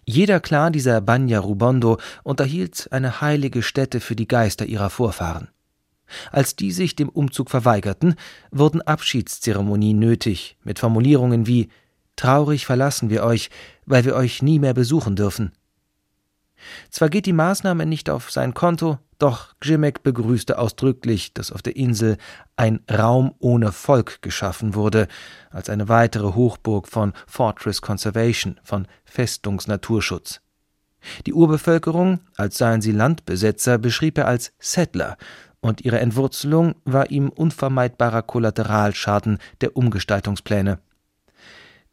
Jeder 0.06 0.39
Clan 0.39 0.74
dieser 0.74 1.01
Banya 1.01 1.39
Rubondo 1.39 1.98
unterhielt 2.24 2.89
eine 2.92 3.22
heilige 3.22 3.63
Stätte 3.63 4.01
für 4.01 4.15
die 4.15 4.27
Geister 4.27 4.65
ihrer 4.65 4.92
Vorfahren. 4.92 5.48
Als 6.32 6.56
die 6.56 6.72
sich 6.72 6.96
dem 6.96 7.10
Umzug 7.10 7.50
verweigerten, 7.50 8.15
wurden 8.51 8.82
Abschiedszeremonien 8.82 9.98
nötig, 9.98 10.58
mit 10.63 10.77
Formulierungen 10.77 11.48
wie 11.48 11.70
Traurig 12.15 12.65
verlassen 12.65 13.10
wir 13.10 13.24
euch, 13.24 13.50
weil 13.86 14.06
wir 14.06 14.15
euch 14.15 14.42
nie 14.42 14.60
mehr 14.60 14.74
besuchen 14.74 15.15
dürfen. 15.15 15.51
Zwar 16.89 17.10
geht 17.10 17.25
die 17.25 17.34
Maßnahme 17.34 17.86
nicht 17.86 18.10
auf 18.10 18.32
sein 18.32 18.53
Konto, 18.53 19.00
doch 19.20 19.53
Gzimek 19.60 20.03
begrüßte 20.03 20.58
ausdrücklich, 20.58 21.34
dass 21.34 21.51
auf 21.51 21.62
der 21.62 21.75
Insel 21.75 22.17
ein 22.55 22.82
Raum 22.91 23.34
ohne 23.39 23.72
Volk 23.72 24.22
geschaffen 24.22 24.75
wurde, 24.75 25.08
als 25.50 25.70
eine 25.70 25.88
weitere 25.88 26.34
Hochburg 26.36 26.88
von 26.88 27.13
Fortress 27.27 27.82
Conservation, 27.82 28.60
von 28.63 28.88
Festungsnaturschutz. 29.05 30.41
Die 31.25 31.34
Urbevölkerung, 31.34 32.20
als 32.36 32.58
seien 32.58 32.82
sie 32.82 32.91
Landbesetzer, 32.91 33.77
beschrieb 33.77 34.17
er 34.17 34.27
als 34.27 34.53
Settler, 34.60 35.17
und 35.62 35.86
ihre 35.86 36.00
Entwurzelung 36.00 36.75
war 36.84 37.10
ihm 37.10 37.29
unvermeidbarer 37.29 38.22
Kollateralschaden 38.24 39.38
der 39.62 39.77
Umgestaltungspläne. 39.77 40.79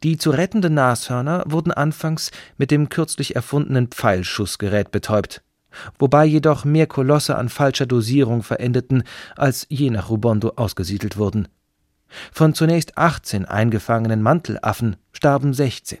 Die 0.03 0.17
zu 0.17 0.31
rettenden 0.31 0.73
Nashörner 0.73 1.43
wurden 1.45 1.71
anfangs 1.71 2.31
mit 2.57 2.71
dem 2.71 2.89
kürzlich 2.89 3.35
erfundenen 3.35 3.87
Pfeilschussgerät 3.87 4.91
betäubt, 4.91 5.43
wobei 5.99 6.25
jedoch 6.25 6.65
mehr 6.65 6.87
Kolosse 6.87 7.37
an 7.37 7.49
falscher 7.49 7.85
Dosierung 7.85 8.41
verendeten, 8.41 9.03
als 9.35 9.67
je 9.69 9.91
nach 9.91 10.09
Rubondo 10.09 10.53
ausgesiedelt 10.55 11.17
wurden. 11.17 11.47
Von 12.31 12.55
zunächst 12.55 12.97
18 12.97 13.45
eingefangenen 13.45 14.21
Mantelaffen 14.21 14.97
starben 15.13 15.53
16. 15.53 15.99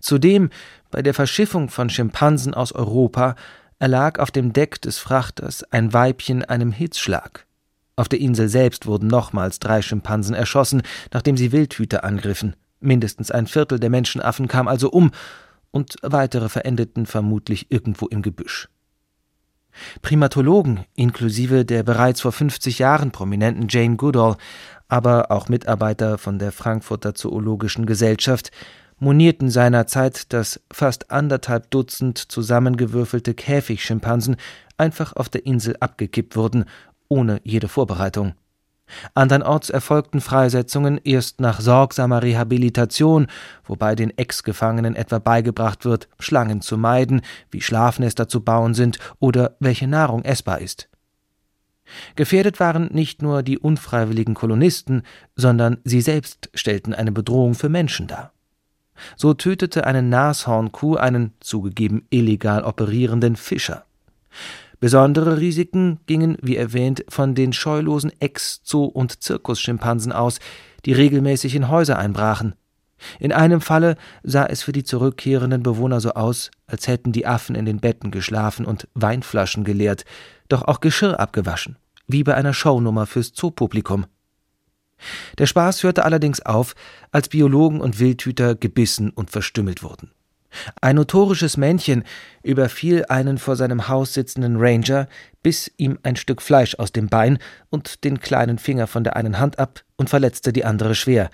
Zudem 0.00 0.50
bei 0.90 1.02
der 1.02 1.14
Verschiffung 1.14 1.68
von 1.68 1.88
Schimpansen 1.88 2.52
aus 2.52 2.72
Europa 2.72 3.34
erlag 3.78 4.18
auf 4.18 4.30
dem 4.30 4.52
Deck 4.52 4.82
des 4.82 4.98
Frachters 4.98 5.64
ein 5.72 5.92
Weibchen 5.92 6.44
einem 6.44 6.72
Hitzschlag. 6.72 7.46
Auf 7.96 8.08
der 8.08 8.20
Insel 8.20 8.48
selbst 8.48 8.86
wurden 8.86 9.08
nochmals 9.08 9.58
drei 9.58 9.82
Schimpansen 9.82 10.34
erschossen, 10.34 10.82
nachdem 11.12 11.36
sie 11.36 11.50
Wildhüter 11.50 12.04
angriffen. 12.04 12.54
Mindestens 12.80 13.30
ein 13.30 13.46
Viertel 13.46 13.80
der 13.80 13.90
Menschenaffen 13.90 14.48
kam 14.48 14.68
also 14.68 14.90
um, 14.90 15.10
und 15.70 15.96
weitere 16.02 16.48
verendeten 16.48 17.06
vermutlich 17.06 17.70
irgendwo 17.70 18.06
im 18.06 18.22
Gebüsch. 18.22 18.68
Primatologen, 20.02 20.84
inklusive 20.96 21.64
der 21.64 21.82
bereits 21.82 22.20
vor 22.20 22.32
50 22.32 22.78
Jahren 22.78 23.10
prominenten 23.10 23.66
Jane 23.68 23.96
Goodall, 23.96 24.36
aber 24.88 25.30
auch 25.30 25.48
Mitarbeiter 25.48 26.18
von 26.18 26.38
der 26.38 26.52
Frankfurter 26.52 27.14
Zoologischen 27.14 27.86
Gesellschaft, 27.86 28.50
monierten 28.98 29.50
seinerzeit, 29.50 30.32
dass 30.32 30.60
fast 30.72 31.10
anderthalb 31.10 31.70
Dutzend 31.70 32.18
zusammengewürfelte 32.18 33.34
Käfigschimpansen 33.34 34.36
einfach 34.76 35.14
auf 35.14 35.28
der 35.28 35.46
Insel 35.46 35.76
abgekippt 35.78 36.34
wurden, 36.36 36.64
ohne 37.08 37.40
jede 37.44 37.68
Vorbereitung. 37.68 38.34
Andernorts 39.14 39.70
erfolgten 39.70 40.20
Freisetzungen 40.20 40.98
erst 41.02 41.40
nach 41.40 41.60
sorgsamer 41.60 42.22
Rehabilitation, 42.22 43.26
wobei 43.64 43.94
den 43.94 44.16
Ex-Gefangenen 44.16 44.96
etwa 44.96 45.18
beigebracht 45.18 45.84
wird, 45.84 46.08
Schlangen 46.18 46.60
zu 46.60 46.78
meiden, 46.78 47.22
wie 47.50 47.60
Schlafnester 47.60 48.28
zu 48.28 48.42
bauen 48.42 48.74
sind 48.74 48.98
oder 49.18 49.56
welche 49.60 49.86
Nahrung 49.86 50.24
essbar 50.24 50.60
ist. 50.60 50.88
Gefährdet 52.16 52.60
waren 52.60 52.88
nicht 52.92 53.22
nur 53.22 53.42
die 53.42 53.58
unfreiwilligen 53.58 54.34
Kolonisten, 54.34 55.02
sondern 55.36 55.78
sie 55.84 56.00
selbst 56.00 56.50
stellten 56.54 56.94
eine 56.94 57.12
Bedrohung 57.12 57.54
für 57.54 57.68
Menschen 57.68 58.06
dar. 58.06 58.32
So 59.16 59.32
tötete 59.32 59.86
eine 59.86 60.02
Nashornkuh 60.02 60.96
einen 60.96 61.32
zugegeben 61.40 62.06
illegal 62.10 62.64
operierenden 62.64 63.36
Fischer. 63.36 63.84
Besondere 64.80 65.38
Risiken 65.38 65.98
gingen, 66.06 66.36
wie 66.40 66.56
erwähnt, 66.56 67.04
von 67.08 67.34
den 67.34 67.52
scheulosen 67.52 68.12
Ex-, 68.20 68.60
Zoo- 68.62 68.84
und 68.84 69.22
Zirkusschimpansen 69.22 70.12
aus, 70.12 70.38
die 70.84 70.92
regelmäßig 70.92 71.54
in 71.54 71.68
Häuser 71.68 71.98
einbrachen. 71.98 72.54
In 73.18 73.32
einem 73.32 73.60
Falle 73.60 73.96
sah 74.22 74.46
es 74.46 74.62
für 74.62 74.72
die 74.72 74.84
zurückkehrenden 74.84 75.62
Bewohner 75.62 76.00
so 76.00 76.12
aus, 76.12 76.50
als 76.66 76.88
hätten 76.88 77.12
die 77.12 77.26
Affen 77.26 77.54
in 77.54 77.64
den 77.64 77.80
Betten 77.80 78.10
geschlafen 78.10 78.66
und 78.66 78.88
Weinflaschen 78.94 79.64
geleert, 79.64 80.04
doch 80.48 80.62
auch 80.62 80.80
Geschirr 80.80 81.18
abgewaschen, 81.18 81.76
wie 82.06 82.24
bei 82.24 82.34
einer 82.34 82.54
Shownummer 82.54 83.06
fürs 83.06 83.32
Zoopublikum. 83.32 84.06
Der 85.38 85.46
Spaß 85.46 85.84
hörte 85.84 86.04
allerdings 86.04 86.40
auf, 86.40 86.74
als 87.12 87.28
Biologen 87.28 87.80
und 87.80 88.00
Wildhüter 88.00 88.56
gebissen 88.56 89.10
und 89.10 89.30
verstümmelt 89.30 89.82
wurden. 89.82 90.10
Ein 90.80 90.96
notorisches 90.96 91.56
Männchen 91.56 92.04
überfiel 92.42 93.04
einen 93.08 93.38
vor 93.38 93.56
seinem 93.56 93.88
Haus 93.88 94.14
sitzenden 94.14 94.56
Ranger, 94.58 95.08
biss 95.42 95.70
ihm 95.76 95.98
ein 96.02 96.16
Stück 96.16 96.42
Fleisch 96.42 96.74
aus 96.76 96.92
dem 96.92 97.08
Bein 97.08 97.38
und 97.70 98.04
den 98.04 98.20
kleinen 98.20 98.58
Finger 98.58 98.86
von 98.86 99.04
der 99.04 99.16
einen 99.16 99.38
Hand 99.38 99.58
ab 99.58 99.82
und 99.96 100.10
verletzte 100.10 100.52
die 100.52 100.64
andere 100.64 100.94
schwer, 100.94 101.30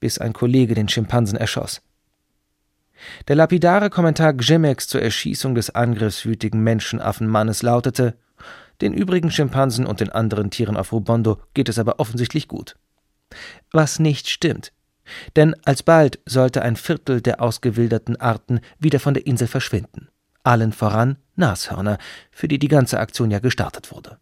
bis 0.00 0.18
ein 0.18 0.32
Kollege 0.32 0.74
den 0.74 0.88
Schimpansen 0.88 1.38
erschoss. 1.38 1.82
Der 3.28 3.36
lapidare 3.36 3.90
Kommentar 3.90 4.32
Gzimex 4.32 4.86
zur 4.86 5.02
Erschießung 5.02 5.54
des 5.54 5.70
angriffswütigen 5.70 6.62
Menschenaffenmannes 6.62 7.62
lautete: 7.62 8.16
Den 8.80 8.92
übrigen 8.92 9.30
Schimpansen 9.30 9.86
und 9.86 10.00
den 10.00 10.10
anderen 10.10 10.50
Tieren 10.50 10.76
auf 10.76 10.92
Rubondo 10.92 11.40
geht 11.54 11.68
es 11.68 11.78
aber 11.78 11.98
offensichtlich 11.98 12.46
gut. 12.46 12.76
Was 13.72 13.98
nicht 13.98 14.28
stimmt. 14.28 14.72
Denn 15.36 15.54
alsbald 15.64 16.20
sollte 16.26 16.62
ein 16.62 16.76
Viertel 16.76 17.20
der 17.20 17.40
ausgewilderten 17.40 18.16
Arten 18.16 18.60
wieder 18.78 19.00
von 19.00 19.14
der 19.14 19.26
Insel 19.26 19.48
verschwinden. 19.48 20.08
Allen 20.44 20.72
voran 20.72 21.18
Nashörner, 21.36 21.98
für 22.30 22.48
die 22.48 22.58
die 22.58 22.68
ganze 22.68 22.98
Aktion 22.98 23.30
ja 23.30 23.38
gestartet 23.38 23.92
wurde. 23.92 24.18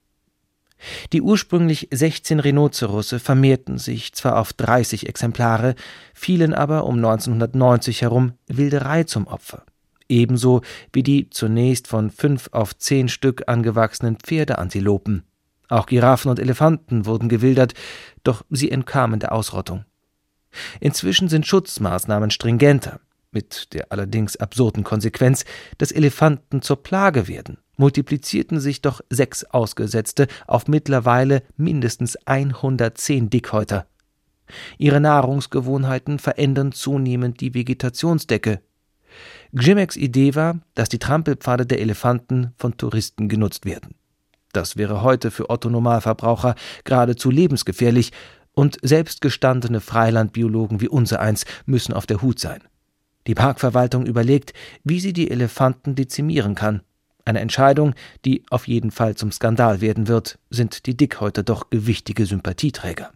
Die 1.13 1.21
ursprünglich 1.21 1.89
16 1.91 2.41
Rhinozerusse 2.41 3.19
vermehrten 3.19 3.79
sich 3.79 4.15
zwar 4.15 4.39
auf 4.39 4.53
30 4.53 5.09
Exemplare, 5.09 5.75
fielen 6.15 6.55
aber 6.55 6.85
um 6.85 6.97
1990 6.97 8.03
herum 8.03 8.33
Wilderei 8.47 9.05
zum 9.05 9.27
Opfer. 9.27 9.65
Ebenso 10.09 10.63
wie 10.93 11.03
die 11.03 11.31
zunächst 11.31 11.87
von 11.87 12.11
fünf 12.11 12.49
auf 12.53 12.77
zehn 12.77 13.09
Stück 13.09 13.45
angewachsenen 13.47 14.17
Pferdeantilopen. 14.17 15.23
Auch 15.69 15.87
Giraffen 15.87 16.31
und 16.31 16.41
Elefanten 16.41 17.07
wurden 17.07 17.29
gewildert, 17.29 17.75
doch 18.25 18.45
sie 18.51 18.71
entkamen 18.71 19.21
der 19.21 19.33
Ausrottung. 19.33 19.85
Inzwischen 20.81 21.29
sind 21.29 21.47
Schutzmaßnahmen 21.47 22.31
stringenter, 22.31 23.01
mit 23.33 23.73
der 23.75 23.93
allerdings 23.93 24.37
absurden 24.37 24.85
Konsequenz, 24.85 25.45
dass 25.79 25.93
Elefanten 25.93 26.63
zur 26.63 26.83
Plage 26.83 27.29
werden, 27.29 27.59
multiplizierten 27.77 28.61
sich 28.61 28.83
doch 28.83 29.01
sechs 29.11 29.45
Ausgesetzte 29.45 30.27
auf 30.47 30.69
mittlerweile 30.69 31.43
mindestens 31.57 32.17
110 32.27 33.31
Dickhäuter. 33.31 33.87
Ihre 34.79 35.01
Nahrungsgewohnheiten 35.01 36.19
verändern 36.19 36.73
zunehmend 36.73 37.41
die 37.41 37.55
Vegetationsdecke. 37.55 38.61
Gzimex 39.53 39.97
Idee 39.97 40.35
war, 40.35 40.61
dass 40.75 40.89
die 40.89 40.99
Trampelpfade 40.99 41.67
der 41.67 41.81
Elefanten 41.81 42.53
von 42.57 42.77
Touristen 42.77 43.29
genutzt 43.29 43.65
werden. 43.65 43.95
Das 44.53 44.77
wäre 44.77 45.03
heute 45.03 45.31
für 45.31 45.49
Otto 45.49 45.71
Normalverbraucher 45.71 46.57
geradezu 46.85 47.31
lebensgefährlich 47.31 48.11
und 48.55 48.79
selbst 48.83 49.21
gestandene 49.21 49.81
Freilandbiologen 49.81 50.81
wie 50.81 50.89
unsereins 50.89 51.45
müssen 51.67 51.93
auf 51.93 52.07
der 52.07 52.23
Hut 52.23 52.39
sein. 52.39 52.63
Die 53.27 53.35
Parkverwaltung 53.35 54.07
überlegt, 54.07 54.53
wie 54.85 55.01
sie 55.01 55.13
die 55.13 55.31
Elefanten 55.31 55.95
dezimieren 55.95 56.55
kann. 56.55 56.83
Eine 57.25 57.41
Entscheidung, 57.41 57.95
die 58.25 58.45
auf 58.51 58.67
jeden 58.67 58.91
Fall 58.91 59.15
zum 59.15 59.31
Skandal 59.31 59.81
werden 59.81 60.09
wird, 60.09 60.39
sind 60.49 60.87
die 60.87 60.97
Dickhäuter 60.97 61.43
doch 61.43 61.71
gewichtige 61.71 62.27
Sympathieträger. 62.27 63.13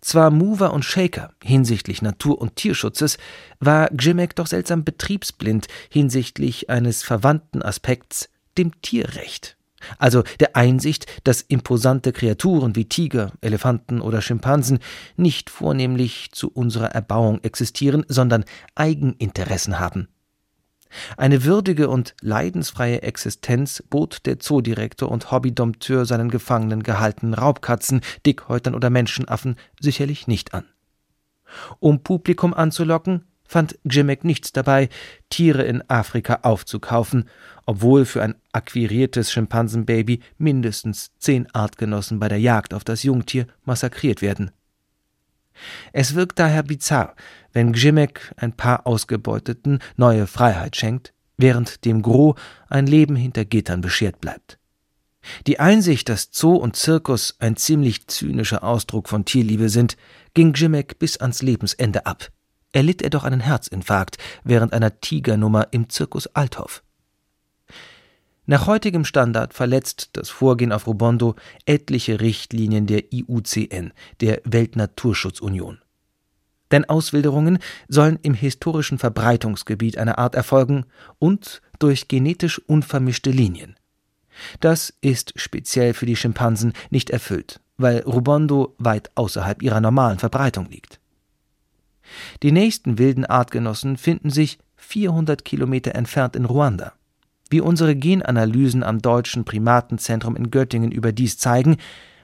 Zwar 0.00 0.30
Mover 0.30 0.74
und 0.74 0.84
Shaker 0.84 1.32
hinsichtlich 1.42 2.02
Natur- 2.02 2.38
und 2.38 2.56
Tierschutzes, 2.56 3.16
war 3.58 3.88
Gzimek 3.88 4.36
doch 4.36 4.46
seltsam 4.46 4.84
betriebsblind 4.84 5.66
hinsichtlich 5.88 6.68
eines 6.68 7.02
verwandten 7.02 7.62
Aspekts, 7.62 8.28
dem 8.58 8.80
Tierrecht 8.82 9.53
also 9.98 10.22
der 10.40 10.56
Einsicht, 10.56 11.06
dass 11.24 11.42
imposante 11.42 12.12
Kreaturen 12.12 12.76
wie 12.76 12.86
Tiger, 12.86 13.32
Elefanten 13.40 14.00
oder 14.00 14.20
Schimpansen 14.20 14.78
nicht 15.16 15.50
vornehmlich 15.50 16.30
zu 16.32 16.50
unserer 16.50 16.92
Erbauung 16.92 17.40
existieren, 17.42 18.04
sondern 18.08 18.44
Eigeninteressen 18.74 19.78
haben. 19.78 20.08
Eine 21.16 21.44
würdige 21.44 21.88
und 21.88 22.14
leidensfreie 22.20 23.02
Existenz 23.02 23.82
bot 23.90 24.26
der 24.26 24.38
Zoodirektor 24.38 25.10
und 25.10 25.30
Hobbydompteur 25.30 26.06
seinen 26.06 26.30
Gefangenen 26.30 26.82
gehaltenen 26.82 27.34
Raubkatzen, 27.34 28.00
Dickhäutern 28.24 28.74
oder 28.74 28.90
Menschenaffen 28.90 29.56
sicherlich 29.80 30.26
nicht 30.26 30.54
an. 30.54 30.64
Um 31.80 32.02
Publikum 32.02 32.54
anzulocken, 32.54 33.24
fand 33.54 33.78
Gzimek 33.84 34.24
nichts 34.24 34.50
dabei, 34.50 34.88
Tiere 35.30 35.62
in 35.62 35.88
Afrika 35.88 36.40
aufzukaufen, 36.42 37.28
obwohl 37.66 38.04
für 38.04 38.20
ein 38.20 38.34
akquiriertes 38.50 39.30
Schimpansenbaby 39.30 40.18
mindestens 40.38 41.12
zehn 41.20 41.48
Artgenossen 41.54 42.18
bei 42.18 42.26
der 42.26 42.40
Jagd 42.40 42.74
auf 42.74 42.82
das 42.82 43.04
Jungtier 43.04 43.46
massakriert 43.64 44.22
werden. 44.22 44.50
Es 45.92 46.16
wirkt 46.16 46.40
daher 46.40 46.64
bizarr, 46.64 47.14
wenn 47.52 47.72
Gzimek 47.72 48.34
ein 48.36 48.54
paar 48.54 48.88
Ausgebeuteten 48.88 49.78
neue 49.96 50.26
Freiheit 50.26 50.74
schenkt, 50.74 51.14
während 51.36 51.84
dem 51.84 52.02
Gros 52.02 52.34
ein 52.66 52.88
Leben 52.88 53.14
hinter 53.14 53.44
Gittern 53.44 53.82
beschert 53.82 54.20
bleibt. 54.20 54.58
Die 55.46 55.60
Einsicht, 55.60 56.08
dass 56.08 56.30
Zoo 56.32 56.56
und 56.56 56.74
Zirkus 56.74 57.36
ein 57.38 57.54
ziemlich 57.54 58.08
zynischer 58.08 58.64
Ausdruck 58.64 59.08
von 59.08 59.24
Tierliebe 59.24 59.68
sind, 59.68 59.96
ging 60.34 60.54
Gzimek 60.54 60.98
bis 60.98 61.18
ans 61.18 61.40
Lebensende 61.40 62.04
ab 62.04 62.33
erlitt 62.74 63.00
er 63.00 63.10
doch 63.10 63.24
einen 63.24 63.40
Herzinfarkt 63.40 64.18
während 64.42 64.72
einer 64.72 65.00
Tigernummer 65.00 65.68
im 65.70 65.88
Zirkus 65.88 66.26
Althoff. 66.34 66.82
Nach 68.46 68.66
heutigem 68.66 69.06
Standard 69.06 69.54
verletzt 69.54 70.10
das 70.12 70.28
Vorgehen 70.28 70.72
auf 70.72 70.86
Rubondo 70.86 71.34
etliche 71.64 72.20
Richtlinien 72.20 72.86
der 72.86 73.10
IUCN, 73.10 73.92
der 74.20 74.42
Weltnaturschutzunion. 74.44 75.78
Denn 76.70 76.84
Auswilderungen 76.84 77.58
sollen 77.88 78.18
im 78.22 78.34
historischen 78.34 78.98
Verbreitungsgebiet 78.98 79.96
einer 79.96 80.18
Art 80.18 80.34
erfolgen 80.34 80.84
und 81.18 81.62
durch 81.78 82.08
genetisch 82.08 82.58
unvermischte 82.58 83.30
Linien. 83.30 83.76
Das 84.60 84.92
ist 85.00 85.32
speziell 85.36 85.94
für 85.94 86.06
die 86.06 86.16
Schimpansen 86.16 86.74
nicht 86.90 87.10
erfüllt, 87.10 87.60
weil 87.78 88.00
Rubondo 88.00 88.74
weit 88.78 89.10
außerhalb 89.14 89.62
ihrer 89.62 89.80
normalen 89.80 90.18
Verbreitung 90.18 90.68
liegt. 90.68 91.00
Die 92.42 92.52
nächsten 92.52 92.98
wilden 92.98 93.24
Artgenossen 93.24 93.96
finden 93.96 94.30
sich 94.30 94.58
400 94.76 95.44
Kilometer 95.44 95.94
entfernt 95.94 96.36
in 96.36 96.44
Ruanda. 96.44 96.92
Wie 97.50 97.60
unsere 97.60 97.94
Genanalysen 97.94 98.82
am 98.82 99.00
Deutschen 99.00 99.44
Primatenzentrum 99.44 100.36
in 100.36 100.50
Göttingen 100.50 100.90
überdies 100.90 101.38
zeigen, 101.38 101.76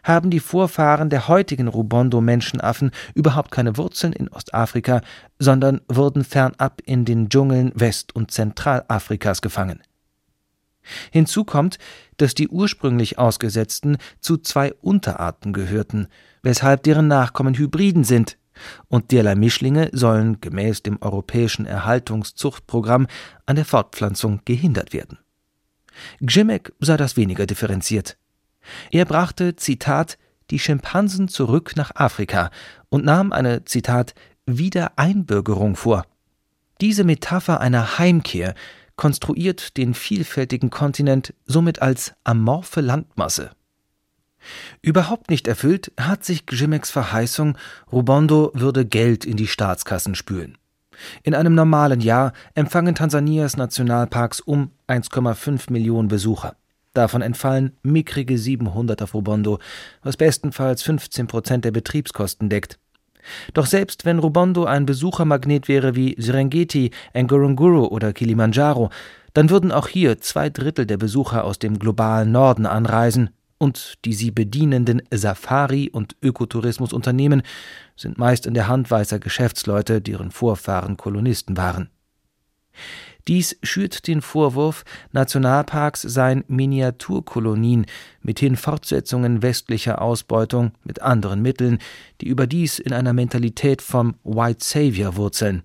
haben 0.02 0.30
die 0.30 0.40
Vorfahren 0.40 1.10
der 1.10 1.28
heutigen 1.28 1.68
Rubondo-Menschenaffen 1.68 2.90
überhaupt 3.14 3.50
keine 3.50 3.76
Wurzeln 3.76 4.12
in 4.12 4.28
Ostafrika, 4.28 5.02
sondern 5.38 5.82
wurden 5.88 6.24
fernab 6.24 6.80
in 6.84 7.04
den 7.04 7.28
Dschungeln 7.28 7.72
West- 7.74 8.14
und 8.14 8.30
Zentralafrikas 8.30 9.42
gefangen. 9.42 9.82
Hinzu 11.10 11.44
kommt, 11.44 11.78
dass 12.16 12.34
die 12.34 12.48
ursprünglich 12.48 13.18
Ausgesetzten 13.18 13.98
zu 14.20 14.38
zwei 14.38 14.72
Unterarten 14.74 15.52
gehörten, 15.52 16.08
weshalb 16.42 16.82
deren 16.84 17.06
Nachkommen 17.06 17.54
Hybriden 17.54 18.04
sind, 18.04 18.38
und 18.88 19.10
derlei 19.12 19.34
Mischlinge 19.34 19.90
sollen 19.92 20.40
gemäß 20.40 20.82
dem 20.82 20.98
europäischen 21.00 21.66
Erhaltungszuchtprogramm 21.66 23.06
an 23.46 23.56
der 23.56 23.64
Fortpflanzung 23.64 24.40
gehindert 24.44 24.92
werden. 24.92 25.18
Gzimek 26.20 26.72
sah 26.80 26.96
das 26.96 27.16
weniger 27.16 27.46
differenziert. 27.46 28.16
Er 28.90 29.04
brachte, 29.04 29.56
Zitat, 29.56 30.18
die 30.50 30.58
Schimpansen 30.58 31.28
zurück 31.28 31.72
nach 31.76 31.92
Afrika 31.94 32.50
und 32.88 33.04
nahm 33.04 33.32
eine, 33.32 33.64
Zitat, 33.64 34.14
Wiedereinbürgerung 34.46 35.76
vor. 35.76 36.06
Diese 36.80 37.04
Metapher 37.04 37.60
einer 37.60 37.98
Heimkehr 37.98 38.54
konstruiert 38.96 39.76
den 39.76 39.94
vielfältigen 39.94 40.70
Kontinent 40.70 41.34
somit 41.46 41.82
als 41.82 42.14
amorphe 42.24 42.80
Landmasse. 42.80 43.50
Überhaupt 44.82 45.30
nicht 45.30 45.46
erfüllt 45.46 45.92
hat 45.98 46.24
sich 46.24 46.46
Gzimeks 46.46 46.90
Verheißung, 46.90 47.56
Rubondo 47.92 48.50
würde 48.54 48.84
Geld 48.84 49.24
in 49.24 49.36
die 49.36 49.46
Staatskassen 49.46 50.14
spülen. 50.14 50.56
In 51.22 51.34
einem 51.34 51.54
normalen 51.54 52.00
Jahr 52.00 52.32
empfangen 52.54 52.94
Tansanias 52.94 53.56
Nationalparks 53.56 54.40
um 54.40 54.70
1,5 54.88 55.72
Millionen 55.72 56.08
Besucher. 56.08 56.56
Davon 56.92 57.22
entfallen 57.22 57.76
mickrige 57.82 58.36
700 58.36 59.02
auf 59.02 59.14
Rubondo, 59.14 59.60
was 60.02 60.16
bestenfalls 60.16 60.82
15 60.82 61.26
Prozent 61.26 61.64
der 61.64 61.70
Betriebskosten 61.70 62.48
deckt. 62.48 62.78
Doch 63.54 63.66
selbst 63.66 64.04
wenn 64.04 64.18
Rubondo 64.18 64.64
ein 64.64 64.86
Besuchermagnet 64.86 65.68
wäre 65.68 65.94
wie 65.94 66.16
Serengeti, 66.18 66.90
Ngorongoro 67.14 67.86
oder 67.86 68.12
Kilimanjaro, 68.12 68.90
dann 69.34 69.50
würden 69.50 69.70
auch 69.70 69.86
hier 69.86 70.20
zwei 70.20 70.50
Drittel 70.50 70.86
der 70.86 70.96
Besucher 70.96 71.44
aus 71.44 71.58
dem 71.58 71.78
globalen 71.78 72.32
Norden 72.32 72.66
anreisen, 72.66 73.30
und 73.60 73.98
die 74.06 74.14
sie 74.14 74.30
bedienenden 74.30 75.02
Safari- 75.10 75.90
und 75.90 76.16
Ökotourismusunternehmen 76.22 77.42
sind 77.94 78.16
meist 78.16 78.46
in 78.46 78.54
der 78.54 78.68
Hand 78.68 78.90
weißer 78.90 79.20
Geschäftsleute, 79.20 80.00
deren 80.00 80.30
Vorfahren 80.30 80.96
Kolonisten 80.96 81.56
waren. 81.58 81.90
Dies 83.28 83.58
schürt 83.62 84.06
den 84.06 84.22
Vorwurf, 84.22 84.84
Nationalparks 85.12 86.00
seien 86.00 86.42
Miniaturkolonien, 86.48 87.84
mithin 88.22 88.56
Fortsetzungen 88.56 89.42
westlicher 89.42 90.00
Ausbeutung 90.00 90.72
mit 90.82 91.02
anderen 91.02 91.42
Mitteln, 91.42 91.78
die 92.22 92.28
überdies 92.28 92.78
in 92.78 92.94
einer 92.94 93.12
Mentalität 93.12 93.82
vom 93.82 94.16
White 94.24 94.64
Savior 94.64 95.16
wurzeln. 95.16 95.64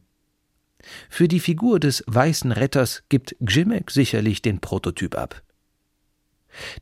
Für 1.10 1.29
die 1.29 1.39
Figur 1.39 1.79
des 1.79 2.03
weißen 2.08 2.51
Retters 2.51 3.03
gibt 3.08 3.38
Gzimek 3.39 3.89
sicherlich 3.89 4.41
den 4.41 4.60
Prototyp 4.60 5.17
ab. 5.17 5.44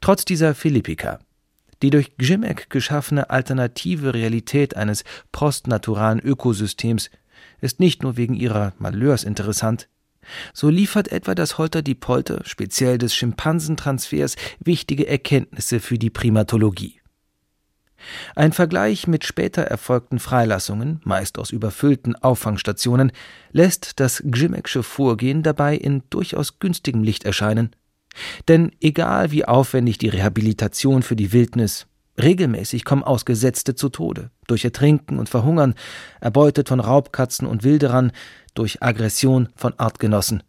Trotz 0.01 0.25
dieser 0.25 0.55
Philippika, 0.55 1.19
die 1.81 1.89
durch 1.89 2.17
Gzimek 2.17 2.69
geschaffene 2.69 3.29
alternative 3.29 4.13
Realität 4.13 4.75
eines 4.77 5.03
postnaturalen 5.31 6.19
Ökosystems 6.19 7.09
ist 7.61 7.79
nicht 7.79 8.03
nur 8.03 8.17
wegen 8.17 8.35
ihrer 8.35 8.73
Malheurs 8.79 9.23
interessant, 9.23 9.89
so 10.53 10.69
liefert 10.69 11.09
etwa 11.11 11.35
das 11.35 11.57
Holter 11.57 11.81
die 11.81 11.95
Polter, 11.95 12.41
speziell 12.45 12.97
des 12.97 13.13
Schimpansentransfers, 13.13 14.35
wichtige 14.63 15.07
Erkenntnisse 15.07 15.81
für 15.81 15.97
die 15.97 16.09
Primatologie. 16.09 17.01
Ein 18.35 18.51
Vergleich 18.51 19.07
mit 19.07 19.25
später 19.25 19.63
erfolgten 19.63 20.19
Freilassungen, 20.19 21.01
meist 21.03 21.37
aus 21.37 21.51
überfüllten 21.51 22.15
Auffangstationen, 22.15 23.11
lässt 23.51 23.99
das 23.99 24.23
Gzimeksche 24.25 24.83
Vorgehen 24.83 25.43
dabei 25.43 25.75
in 25.75 26.03
durchaus 26.09 26.59
günstigem 26.59 27.03
Licht 27.03 27.23
erscheinen 27.23 27.75
denn 28.47 28.71
egal 28.81 29.31
wie 29.31 29.45
aufwendig 29.45 29.97
die 29.97 30.09
Rehabilitation 30.09 31.03
für 31.03 31.15
die 31.15 31.33
Wildnis, 31.33 31.87
regelmäßig 32.21 32.85
kommen 32.85 33.03
Ausgesetzte 33.03 33.75
zu 33.75 33.89
Tode, 33.89 34.29
durch 34.47 34.65
Ertrinken 34.65 35.19
und 35.19 35.29
Verhungern, 35.29 35.75
erbeutet 36.21 36.69
von 36.69 36.79
Raubkatzen 36.79 37.47
und 37.47 37.63
Wilderern, 37.63 38.11
durch 38.53 38.83
Aggression 38.83 39.49
von 39.55 39.73
Artgenossen. 39.77 40.43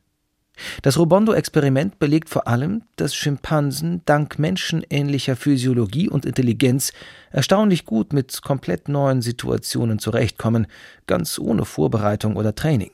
Das 0.82 0.98
Robondo-Experiment 0.98 1.98
belegt 1.98 2.28
vor 2.28 2.46
allem, 2.46 2.82
dass 2.96 3.14
Schimpansen 3.14 4.02
dank 4.04 4.38
menschenähnlicher 4.38 5.34
Physiologie 5.34 6.08
und 6.08 6.24
Intelligenz 6.24 6.92
erstaunlich 7.32 7.84
gut 7.84 8.12
mit 8.12 8.40
komplett 8.42 8.88
neuen 8.88 9.20
Situationen 9.20 9.98
zurechtkommen, 9.98 10.68
ganz 11.06 11.40
ohne 11.40 11.64
Vorbereitung 11.64 12.36
oder 12.36 12.54
Training. 12.54 12.92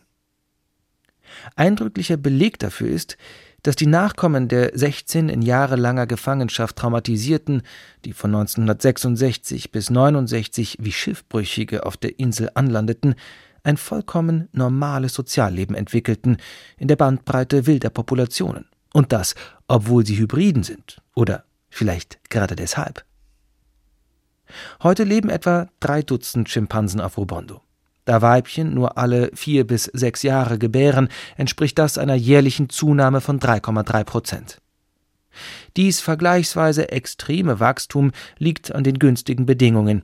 Eindrücklicher 1.55 2.17
Beleg 2.17 2.59
dafür 2.59 2.89
ist, 2.89 3.17
dass 3.63 3.77
die 3.77 3.87
Nachkommen 3.87 4.49
der 4.49 4.77
16 4.77 5.29
in 5.29 5.43
jahrelanger 5.43 6.07
Gefangenschaft 6.07 6.77
traumatisierten, 6.77 7.63
die 8.05 8.13
von 8.13 8.35
1966 8.35 9.71
bis 9.71 9.91
69 9.91 10.79
wie 10.81 10.93
Schiffbrüchige 10.93 11.87
auf 11.87 11.97
der 11.97 12.19
Insel 12.19 12.51
anlandeten, 12.55 13.15
ein 13.63 13.77
vollkommen 13.77 14.49
normales 14.53 15.15
Sozialleben 15.15 15.77
entwickelten 15.77 16.39
in 16.79 16.89
der 16.89 16.97
Bandbreite 16.97 17.67
wilder 17.67 17.91
Populationen. 17.91 18.67
Und 18.93 19.13
das, 19.13 19.35
obwohl 19.69 20.05
sie 20.05 20.19
Hybriden 20.19 20.63
sind. 20.63 21.01
Oder 21.15 21.45
vielleicht 21.69 22.19
gerade 22.31 22.57
deshalb. 22.57 23.05
Heute 24.83 25.05
leben 25.05 25.29
etwa 25.29 25.69
drei 25.79 26.03
Dutzend 26.03 26.49
Schimpansen 26.49 27.01
auf 27.01 27.17
Rubondo. 27.17 27.63
Da 28.11 28.23
Weibchen 28.23 28.75
nur 28.75 28.99
alle 28.99 29.31
vier 29.35 29.65
bis 29.65 29.85
sechs 29.85 30.25
Jahre 30.25 30.59
gebären, 30.59 31.11
entspricht 31.37 31.79
das 31.79 31.97
einer 31.97 32.17
jährlichen 32.17 32.69
Zunahme 32.69 33.21
von 33.21 33.39
3,3 33.39 34.03
Prozent. 34.03 34.59
Dies 35.77 36.01
vergleichsweise 36.01 36.91
extreme 36.91 37.61
Wachstum 37.61 38.11
liegt 38.37 38.75
an 38.75 38.83
den 38.83 38.99
günstigen 38.99 39.47
Bedingungen. 39.47 40.03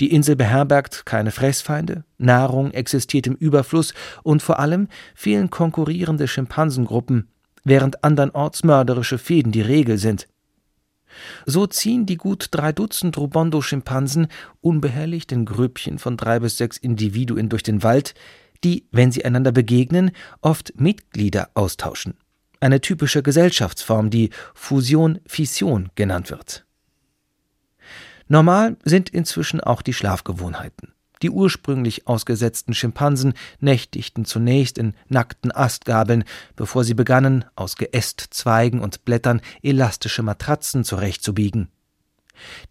Die 0.00 0.10
Insel 0.10 0.34
beherbergt 0.34 1.06
keine 1.06 1.30
Fressfeinde, 1.30 2.02
Nahrung 2.18 2.72
existiert 2.72 3.28
im 3.28 3.36
Überfluss 3.36 3.94
und 4.24 4.42
vor 4.42 4.58
allem 4.58 4.88
fehlen 5.14 5.48
konkurrierende 5.48 6.26
Schimpansengruppen, 6.26 7.28
während 7.62 8.02
andernorts 8.02 8.64
mörderische 8.64 9.18
Fäden 9.18 9.52
die 9.52 9.62
Regel 9.62 9.98
sind. 9.98 10.26
So 11.46 11.66
ziehen 11.66 12.06
die 12.06 12.16
gut 12.16 12.48
drei 12.50 12.72
Dutzend 12.72 13.16
Rubondo-Schimpansen 13.16 14.28
unbehelligt 14.60 15.32
in 15.32 15.44
Grüppchen 15.44 15.98
von 15.98 16.16
drei 16.16 16.40
bis 16.40 16.56
sechs 16.58 16.76
Individuen 16.78 17.48
durch 17.48 17.62
den 17.62 17.82
Wald, 17.82 18.14
die, 18.64 18.86
wenn 18.90 19.12
sie 19.12 19.24
einander 19.24 19.52
begegnen, 19.52 20.12
oft 20.40 20.80
Mitglieder 20.80 21.50
austauschen. 21.54 22.14
Eine 22.60 22.80
typische 22.80 23.22
Gesellschaftsform, 23.22 24.10
die 24.10 24.30
Fusion-Fission 24.54 25.90
genannt 25.94 26.30
wird. 26.30 26.64
Normal 28.28 28.76
sind 28.84 29.10
inzwischen 29.10 29.60
auch 29.60 29.82
die 29.82 29.92
Schlafgewohnheiten. 29.92 30.95
Die 31.22 31.30
ursprünglich 31.30 32.06
ausgesetzten 32.06 32.74
Schimpansen 32.74 33.34
nächtigten 33.60 34.24
zunächst 34.24 34.76
in 34.76 34.94
nackten 35.08 35.50
Astgabeln, 35.50 36.24
bevor 36.56 36.84
sie 36.84 36.94
begannen, 36.94 37.44
aus 37.54 37.76
Geästzweigen 37.76 38.80
und 38.80 39.04
Blättern 39.04 39.40
elastische 39.62 40.22
Matratzen 40.22 40.84
zurechtzubiegen. 40.84 41.68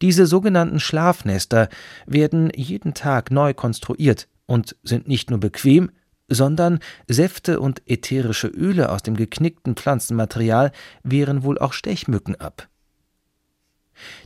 Diese 0.01 0.27
sogenannten 0.27 0.79
Schlafnester 0.79 1.69
werden 2.05 2.51
jeden 2.55 2.93
Tag 2.93 3.31
neu 3.31 3.53
konstruiert 3.55 4.27
und 4.45 4.75
sind 4.84 5.08
nicht 5.08 5.31
nur 5.31 5.39
bequem, 5.39 5.89
sondern 6.27 6.79
Säfte 7.08 7.60
und 7.60 7.81
ätherische 7.88 8.47
Öle 8.47 8.91
aus 8.91 9.03
dem 9.03 9.15
geknickten 9.15 9.75
Pflanzenmaterial 9.75 10.71
wehren 11.03 11.43
wohl 11.43 11.58
auch 11.58 11.73
Stechmücken 11.73 12.36
ab. 12.36 12.67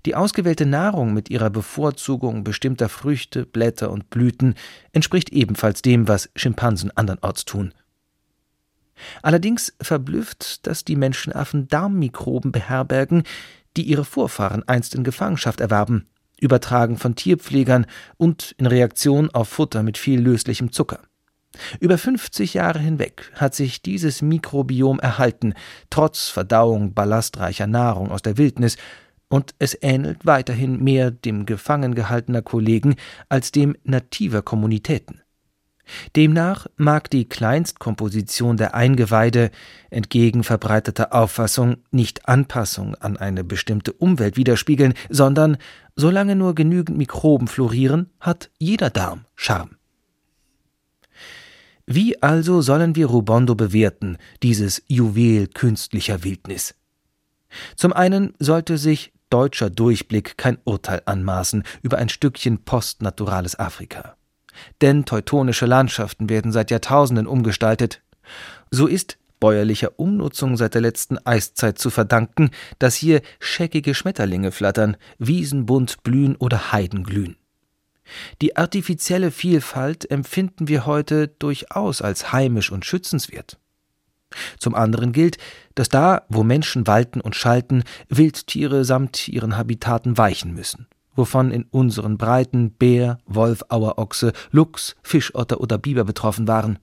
Die 0.05 0.15
ausgewählte 0.15 0.65
Nahrung 0.65 1.13
mit 1.13 1.29
ihrer 1.29 1.49
Bevorzugung 1.49 2.43
bestimmter 2.43 2.89
Früchte, 2.89 3.45
Blätter 3.45 3.91
und 3.91 4.09
Blüten 4.09 4.55
entspricht 4.91 5.29
ebenfalls 5.31 5.81
dem, 5.81 6.07
was 6.07 6.29
Schimpansen 6.35 6.91
andernorts 6.95 7.45
tun. 7.45 7.73
Allerdings 9.21 9.73
verblüfft, 9.81 10.67
dass 10.67 10.83
die 10.83 10.95
Menschenaffen 10.95 11.67
Darmmikroben 11.67 12.51
beherbergen, 12.51 13.23
die 13.77 13.83
ihre 13.83 14.05
Vorfahren 14.05 14.67
einst 14.67 14.95
in 14.95 15.03
Gefangenschaft 15.03 15.61
erwarben, 15.61 16.07
übertragen 16.39 16.97
von 16.97 17.15
Tierpflegern 17.15 17.85
und 18.17 18.55
in 18.57 18.65
Reaktion 18.65 19.29
auf 19.29 19.49
Futter 19.49 19.83
mit 19.83 19.97
viel 19.97 20.19
löslichem 20.19 20.71
Zucker. 20.71 20.99
Über 21.79 21.97
50 21.97 22.53
Jahre 22.53 22.79
hinweg 22.79 23.31
hat 23.35 23.55
sich 23.55 23.81
dieses 23.81 24.21
Mikrobiom 24.21 24.99
erhalten, 24.99 25.53
trotz 25.89 26.29
Verdauung 26.29 26.93
ballastreicher 26.93 27.67
Nahrung 27.67 28.11
aus 28.11 28.21
der 28.21 28.37
Wildnis 28.37 28.77
und 29.29 29.55
es 29.59 29.77
ähnelt 29.81 30.25
weiterhin 30.25 30.83
mehr 30.83 31.11
dem 31.11 31.45
gefangen 31.45 31.95
gehaltener 31.95 32.41
Kollegen 32.41 32.95
als 33.29 33.51
dem 33.51 33.75
nativer 33.83 34.41
Kommunitäten. 34.41 35.21
Demnach 36.15 36.67
mag 36.77 37.09
die 37.09 37.27
Kleinstkomposition 37.27 38.57
der 38.57 38.75
Eingeweide 38.75 39.51
entgegen 39.89 40.43
verbreiteter 40.43 41.13
Auffassung 41.13 41.77
nicht 41.91 42.27
Anpassung 42.27 42.95
an 42.95 43.17
eine 43.17 43.43
bestimmte 43.43 43.93
Umwelt 43.93 44.37
widerspiegeln, 44.37 44.93
sondern 45.09 45.57
solange 45.95 46.35
nur 46.35 46.53
genügend 46.53 46.97
Mikroben 46.97 47.47
florieren, 47.47 48.11
hat 48.19 48.51
jeder 48.59 48.89
Darm 48.89 49.25
Charme. 49.35 49.77
Wie 51.87 52.21
also 52.21 52.61
sollen 52.61 52.95
wir 52.95 53.07
Rubondo 53.07 53.55
bewerten, 53.55 54.17
dieses 54.43 54.83
Juwel 54.87 55.47
künstlicher 55.47 56.23
Wildnis? 56.23 56.75
Zum 57.75 57.93
einen 57.93 58.33
sollte 58.37 58.77
sich 58.77 59.11
deutscher 59.29 59.69
Durchblick 59.69 60.37
kein 60.37 60.57
Urteil 60.63 61.01
anmaßen 61.05 61.63
über 61.81 61.97
ein 61.97 62.09
Stückchen 62.09 62.63
postnaturales 62.63 63.57
Afrika. 63.57 64.15
Denn 64.81 65.05
teutonische 65.05 65.65
Landschaften 65.65 66.29
werden 66.29 66.51
seit 66.51 66.71
Jahrtausenden 66.71 67.27
umgestaltet. 67.27 68.01
So 68.71 68.87
ist 68.87 69.17
bäuerlicher 69.39 69.97
Umnutzung 69.97 70.57
seit 70.57 70.73
der 70.73 70.81
letzten 70.81 71.17
Eiszeit 71.25 71.77
zu 71.77 71.89
verdanken, 71.89 72.51
dass 72.77 72.95
hier 72.95 73.21
scheckige 73.39 73.95
Schmetterlinge 73.95 74.51
flattern, 74.51 74.97
Wiesen 75.17 75.65
bunt 75.65 76.03
blühen 76.03 76.35
oder 76.35 76.71
Heiden 76.71 77.03
glühen. 77.03 77.37
Die 78.41 78.57
artifizielle 78.57 79.31
Vielfalt 79.31 80.09
empfinden 80.09 80.67
wir 80.67 80.85
heute 80.85 81.27
durchaus 81.27 82.01
als 82.01 82.31
heimisch 82.33 82.71
und 82.71 82.85
schützenswert. 82.85 83.59
Zum 84.59 84.75
anderen 84.75 85.11
gilt, 85.11 85.37
dass 85.75 85.89
da, 85.89 86.23
wo 86.29 86.43
Menschen 86.43 86.87
walten 86.87 87.21
und 87.21 87.35
schalten, 87.35 87.83
Wildtiere 88.09 88.85
samt 88.85 89.27
ihren 89.27 89.57
Habitaten 89.57 90.17
weichen 90.17 90.53
müssen, 90.53 90.87
wovon 91.15 91.51
in 91.51 91.63
unseren 91.71 92.17
Breiten 92.17 92.71
Bär, 92.71 93.19
Wolf, 93.25 93.63
Auerochse, 93.69 94.33
Luchs, 94.51 94.95
Fischotter 95.01 95.61
oder 95.61 95.77
Biber 95.77 96.03
betroffen 96.03 96.47
waren. 96.47 96.79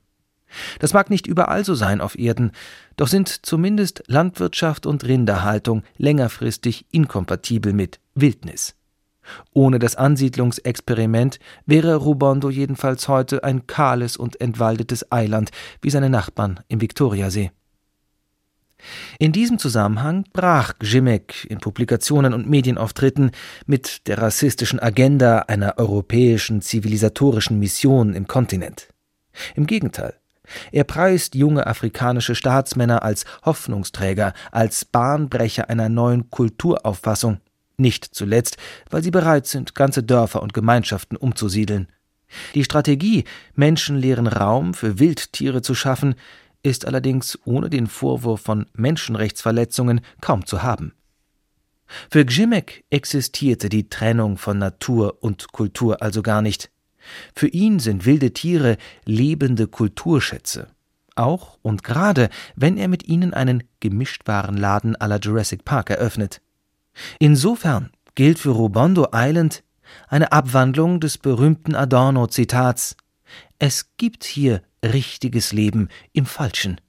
Das 0.79 0.93
mag 0.93 1.11
nicht 1.11 1.27
überall 1.27 1.65
so 1.65 1.75
sein 1.75 2.01
auf 2.01 2.19
Erden, 2.19 2.53
doch 2.97 3.09
sind 3.09 3.45
zumindest 3.45 4.03
Landwirtschaft 4.07 4.87
und 4.87 5.05
Rinderhaltung 5.05 5.83
längerfristig 5.99 6.87
inkompatibel 6.93 7.73
mit 7.73 8.01
Wildnis. 8.15 8.75
Ohne 9.53 9.79
das 9.79 9.97
Ansiedlungsexperiment 9.97 11.39
wäre 11.67 11.97
Rubondo 11.97 12.51
jedenfalls 12.51 13.09
heute 13.09 13.45
ein 13.45 13.67
kahles 13.67 14.17
und 14.17 14.41
entwaldetes 14.41 15.11
Eiland 15.11 15.51
wie 15.83 15.91
seine 15.91 16.11
Nachbarn 16.11 16.61
im 16.69 16.81
Viktoriasee. 16.81 17.51
In 19.19 19.33
diesem 19.33 19.59
Zusammenhang 19.59 20.25
brach 20.33 20.75
Gzimek 20.79 21.47
in 21.49 21.59
Publikationen 21.59 22.35
und 22.35 22.49
Medienauftritten 22.49 23.31
mit 23.67 24.07
der 24.07 24.19
rassistischen 24.19 24.79
Agenda 24.79 25.41
einer 25.41 25.79
europäischen 25.79 26.61
zivilisatorischen 26.61 27.59
Mission 27.59 28.15
im 28.15 28.27
Kontinent. 28.27 28.89
Im 29.55 29.67
Gegenteil, 29.67 30.15
er 30.73 30.85
preist 30.85 31.35
junge 31.35 31.67
afrikanische 31.67 32.35
Staatsmänner 32.35 33.03
als 33.03 33.25
Hoffnungsträger, 33.45 34.33
als 34.53 34.85
Bahnbrecher 34.85 35.69
einer 35.69 35.89
neuen 35.89 36.31
Kulturauffassung, 36.31 37.41
nicht 37.77 38.05
zuletzt, 38.05 38.57
weil 38.91 39.03
sie 39.03 39.11
bereit 39.11 39.47
sind, 39.47 39.75
ganze 39.75 40.03
Dörfer 40.03 40.43
und 40.43 40.55
Gemeinschaften 40.55 41.17
umzusiedeln. 41.17 41.89
Die 42.55 42.65
Strategie, 42.65 43.25
menschenleeren 43.55 44.27
Raum 44.27 44.75
für 44.75 44.99
Wildtiere 44.99 45.63
zu 45.63 45.75
schaffen, 45.75 46.15
ist 46.63 46.87
allerdings 46.87 47.39
ohne 47.45 47.71
den 47.71 47.87
Vorwurf 47.87 48.41
von 48.41 48.67
Menschenrechtsverletzungen 48.75 50.01
kaum 50.21 50.47
zu 50.47 50.63
haben. 50.63 50.93
Für 52.11 52.25
Gzimek 52.25 52.85
existierte 52.91 53.69
die 53.69 53.89
Trennung 53.89 54.39
von 54.39 54.59
Natur 54.59 55.19
und 55.21 55.53
Kultur 55.53 56.03
also 56.03 56.23
gar 56.23 56.43
nicht. 56.43 56.71
Für 57.35 57.47
ihn 57.47 57.79
sind 57.79 58.05
wilde 58.05 58.33
Tiere 58.33 58.79
lebende 59.05 59.69
Kulturschätze. 59.69 60.69
Auch 61.15 61.59
und 61.63 61.85
gerade, 61.85 62.29
wenn 62.57 62.77
er 62.77 62.89
mit 62.89 63.07
ihnen 63.07 63.33
einen 63.33 63.63
Gemischtwarenladen 63.81 64.97
à 64.97 65.07
la 65.07 65.19
Jurassic 65.19 65.65
Park 65.65 65.91
eröffnet. 65.91 66.43
Insofern 67.19 67.91
gilt 68.15 68.39
für 68.39 68.51
Robondo 68.51 69.09
Island 69.13 69.63
eine 70.09 70.33
Abwandlung 70.33 71.01
des 71.01 71.19
berühmten 71.19 71.75
Adorno-Zitats: 71.75 72.97
Es 73.59 73.91
gibt 73.97 74.25
hier 74.25 74.63
richtiges 74.83 75.53
Leben 75.53 75.89
im 76.13 76.27
Falschen. 76.27 76.81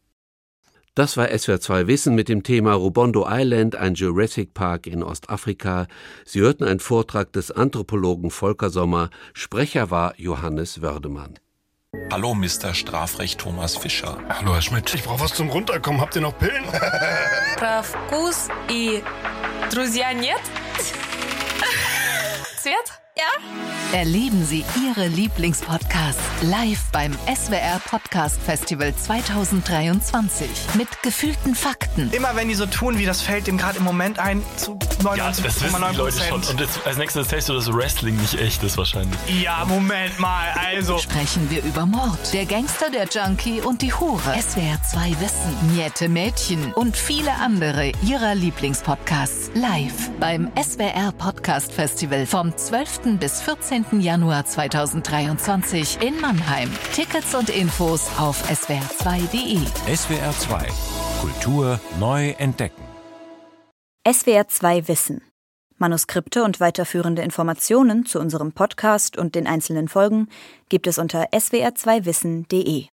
Das 0.98 1.15
war 1.15 1.28
SWR2 1.28 1.86
Wissen 1.86 2.15
mit 2.15 2.28
dem 2.28 2.41
Thema 2.41 2.74
Robondo 2.74 3.28
Island, 3.30 3.76
ein 3.76 3.93
Jurassic 3.93 4.56
Park 4.56 4.88
in 4.88 5.04
Ostafrika. 5.04 5.86
Sie 6.26 6.39
hörten 6.39 6.63
einen 6.63 6.80
Vortrag 6.80 7.32
des 7.34 7.52
Anthropologen 7.52 8.32
Volker 8.32 8.72
Sommer. 8.72 9.12
Sprecher 9.34 9.91
war 9.91 10.15
Johannes 10.17 10.82
Wördemann. 10.82 11.38
Hallo, 12.12 12.34
Mr. 12.34 12.74
Strafrecht 12.74 13.39
Thomas 13.39 13.76
Fischer. 13.78 14.17
Hallo, 14.28 14.56
Herr 14.56 14.62
Schmidt. 14.63 14.91
Ich 14.96 15.04
brauche 15.04 15.20
was 15.20 15.36
zum 15.36 15.50
Runterkommen. 15.50 16.02
Habt 16.02 16.15
ihr 16.15 16.22
noch 16.22 16.38
Pillen? 16.39 16.63
Prav, 17.58 17.96
Kus 18.10 18.48
i 18.72 19.04
друзья 19.69 20.13
нет? 20.13 20.41
Цвет? 22.58 22.99
Ja? 23.17 23.97
Erleben 23.97 24.45
Sie 24.45 24.63
Ihre 24.86 25.08
Lieblingspodcasts 25.08 26.21
live 26.41 26.84
beim 26.91 27.13
SWR 27.13 27.80
Podcast 27.89 28.39
Festival 28.39 28.93
2023 28.93 30.49
mit 30.75 30.88
gefühlten 31.01 31.56
Fakten. 31.56 32.12
Immer 32.12 32.36
wenn 32.36 32.49
die 32.49 32.53
so 32.53 32.65
tun, 32.67 32.99
wie 32.99 33.06
das 33.06 33.21
fällt 33.21 33.47
dem 33.47 33.58
gerade 33.58 33.80
im 33.80 33.86
Moment 33.86 34.19
ein, 34.19 34.43
zu 34.58 34.73
99,9 35.01 35.17
Ja, 35.17 35.27
das 35.30 35.43
wissen 35.43 35.75
die 35.91 35.97
Leute 35.97 36.19
schon. 36.19 36.43
Und 36.43 36.60
jetzt, 36.60 36.86
als 36.86 36.97
nächstes 36.97 37.23
erzählst 37.23 37.49
du, 37.49 37.53
dass 37.53 37.73
Wrestling 37.73 38.17
nicht 38.17 38.39
echt 38.39 38.62
ist 38.62 38.77
wahrscheinlich. 38.77 39.17
Ja, 39.41 39.65
Moment 39.65 40.19
mal, 40.19 40.51
also. 40.53 40.97
Sprechen 40.99 41.49
wir 41.49 41.63
über 41.63 41.86
Mord, 41.86 42.34
der 42.34 42.45
Gangster, 42.45 42.91
der 42.91 43.06
Junkie 43.06 43.62
und 43.62 43.82
die 43.82 43.93
Hure. 43.93 44.36
SWR 44.39 44.84
2 44.84 45.15
Wissen, 45.21 45.75
Niette 45.75 46.10
Mädchen 46.10 46.73
und 46.73 46.95
viele 46.97 47.34
andere 47.36 47.93
Ihrer 48.06 48.36
Lieblingspodcasts 48.36 49.49
live 49.56 50.12
beim 50.19 50.51
SWR 50.62 51.13
Podcast 51.13 51.71
Festival 51.71 52.25
vom 52.25 52.56
12 52.56 53.07
bis 53.15 53.41
14. 53.41 54.02
Januar 54.02 54.46
2023 54.46 56.00
in 56.02 56.20
Mannheim. 56.20 56.70
Tickets 56.93 57.34
und 57.34 57.50
Infos 57.50 58.10
auf 58.20 58.43
swr2.de. 58.50 59.60
SWR 59.96 60.32
2 60.38 60.67
Kultur 61.22 61.80
neu 62.00 62.32
entdecken. 62.38 62.84
SWR 64.08 64.48
2 64.48 64.88
Wissen. 64.88 65.22
Manuskripte 65.78 66.43
und 66.43 66.60
weiterführende 66.60 67.22
Informationen 67.22 68.06
zu 68.06 68.20
unserem 68.20 68.52
Podcast 68.52 69.17
und 69.17 69.36
den 69.36 69.48
einzelnen 69.48 69.88
Folgen 69.88 70.28
gibt 70.70 70.88
es 70.88 70.98
unter 70.98 71.30
swr2wissen.de. 71.32 72.86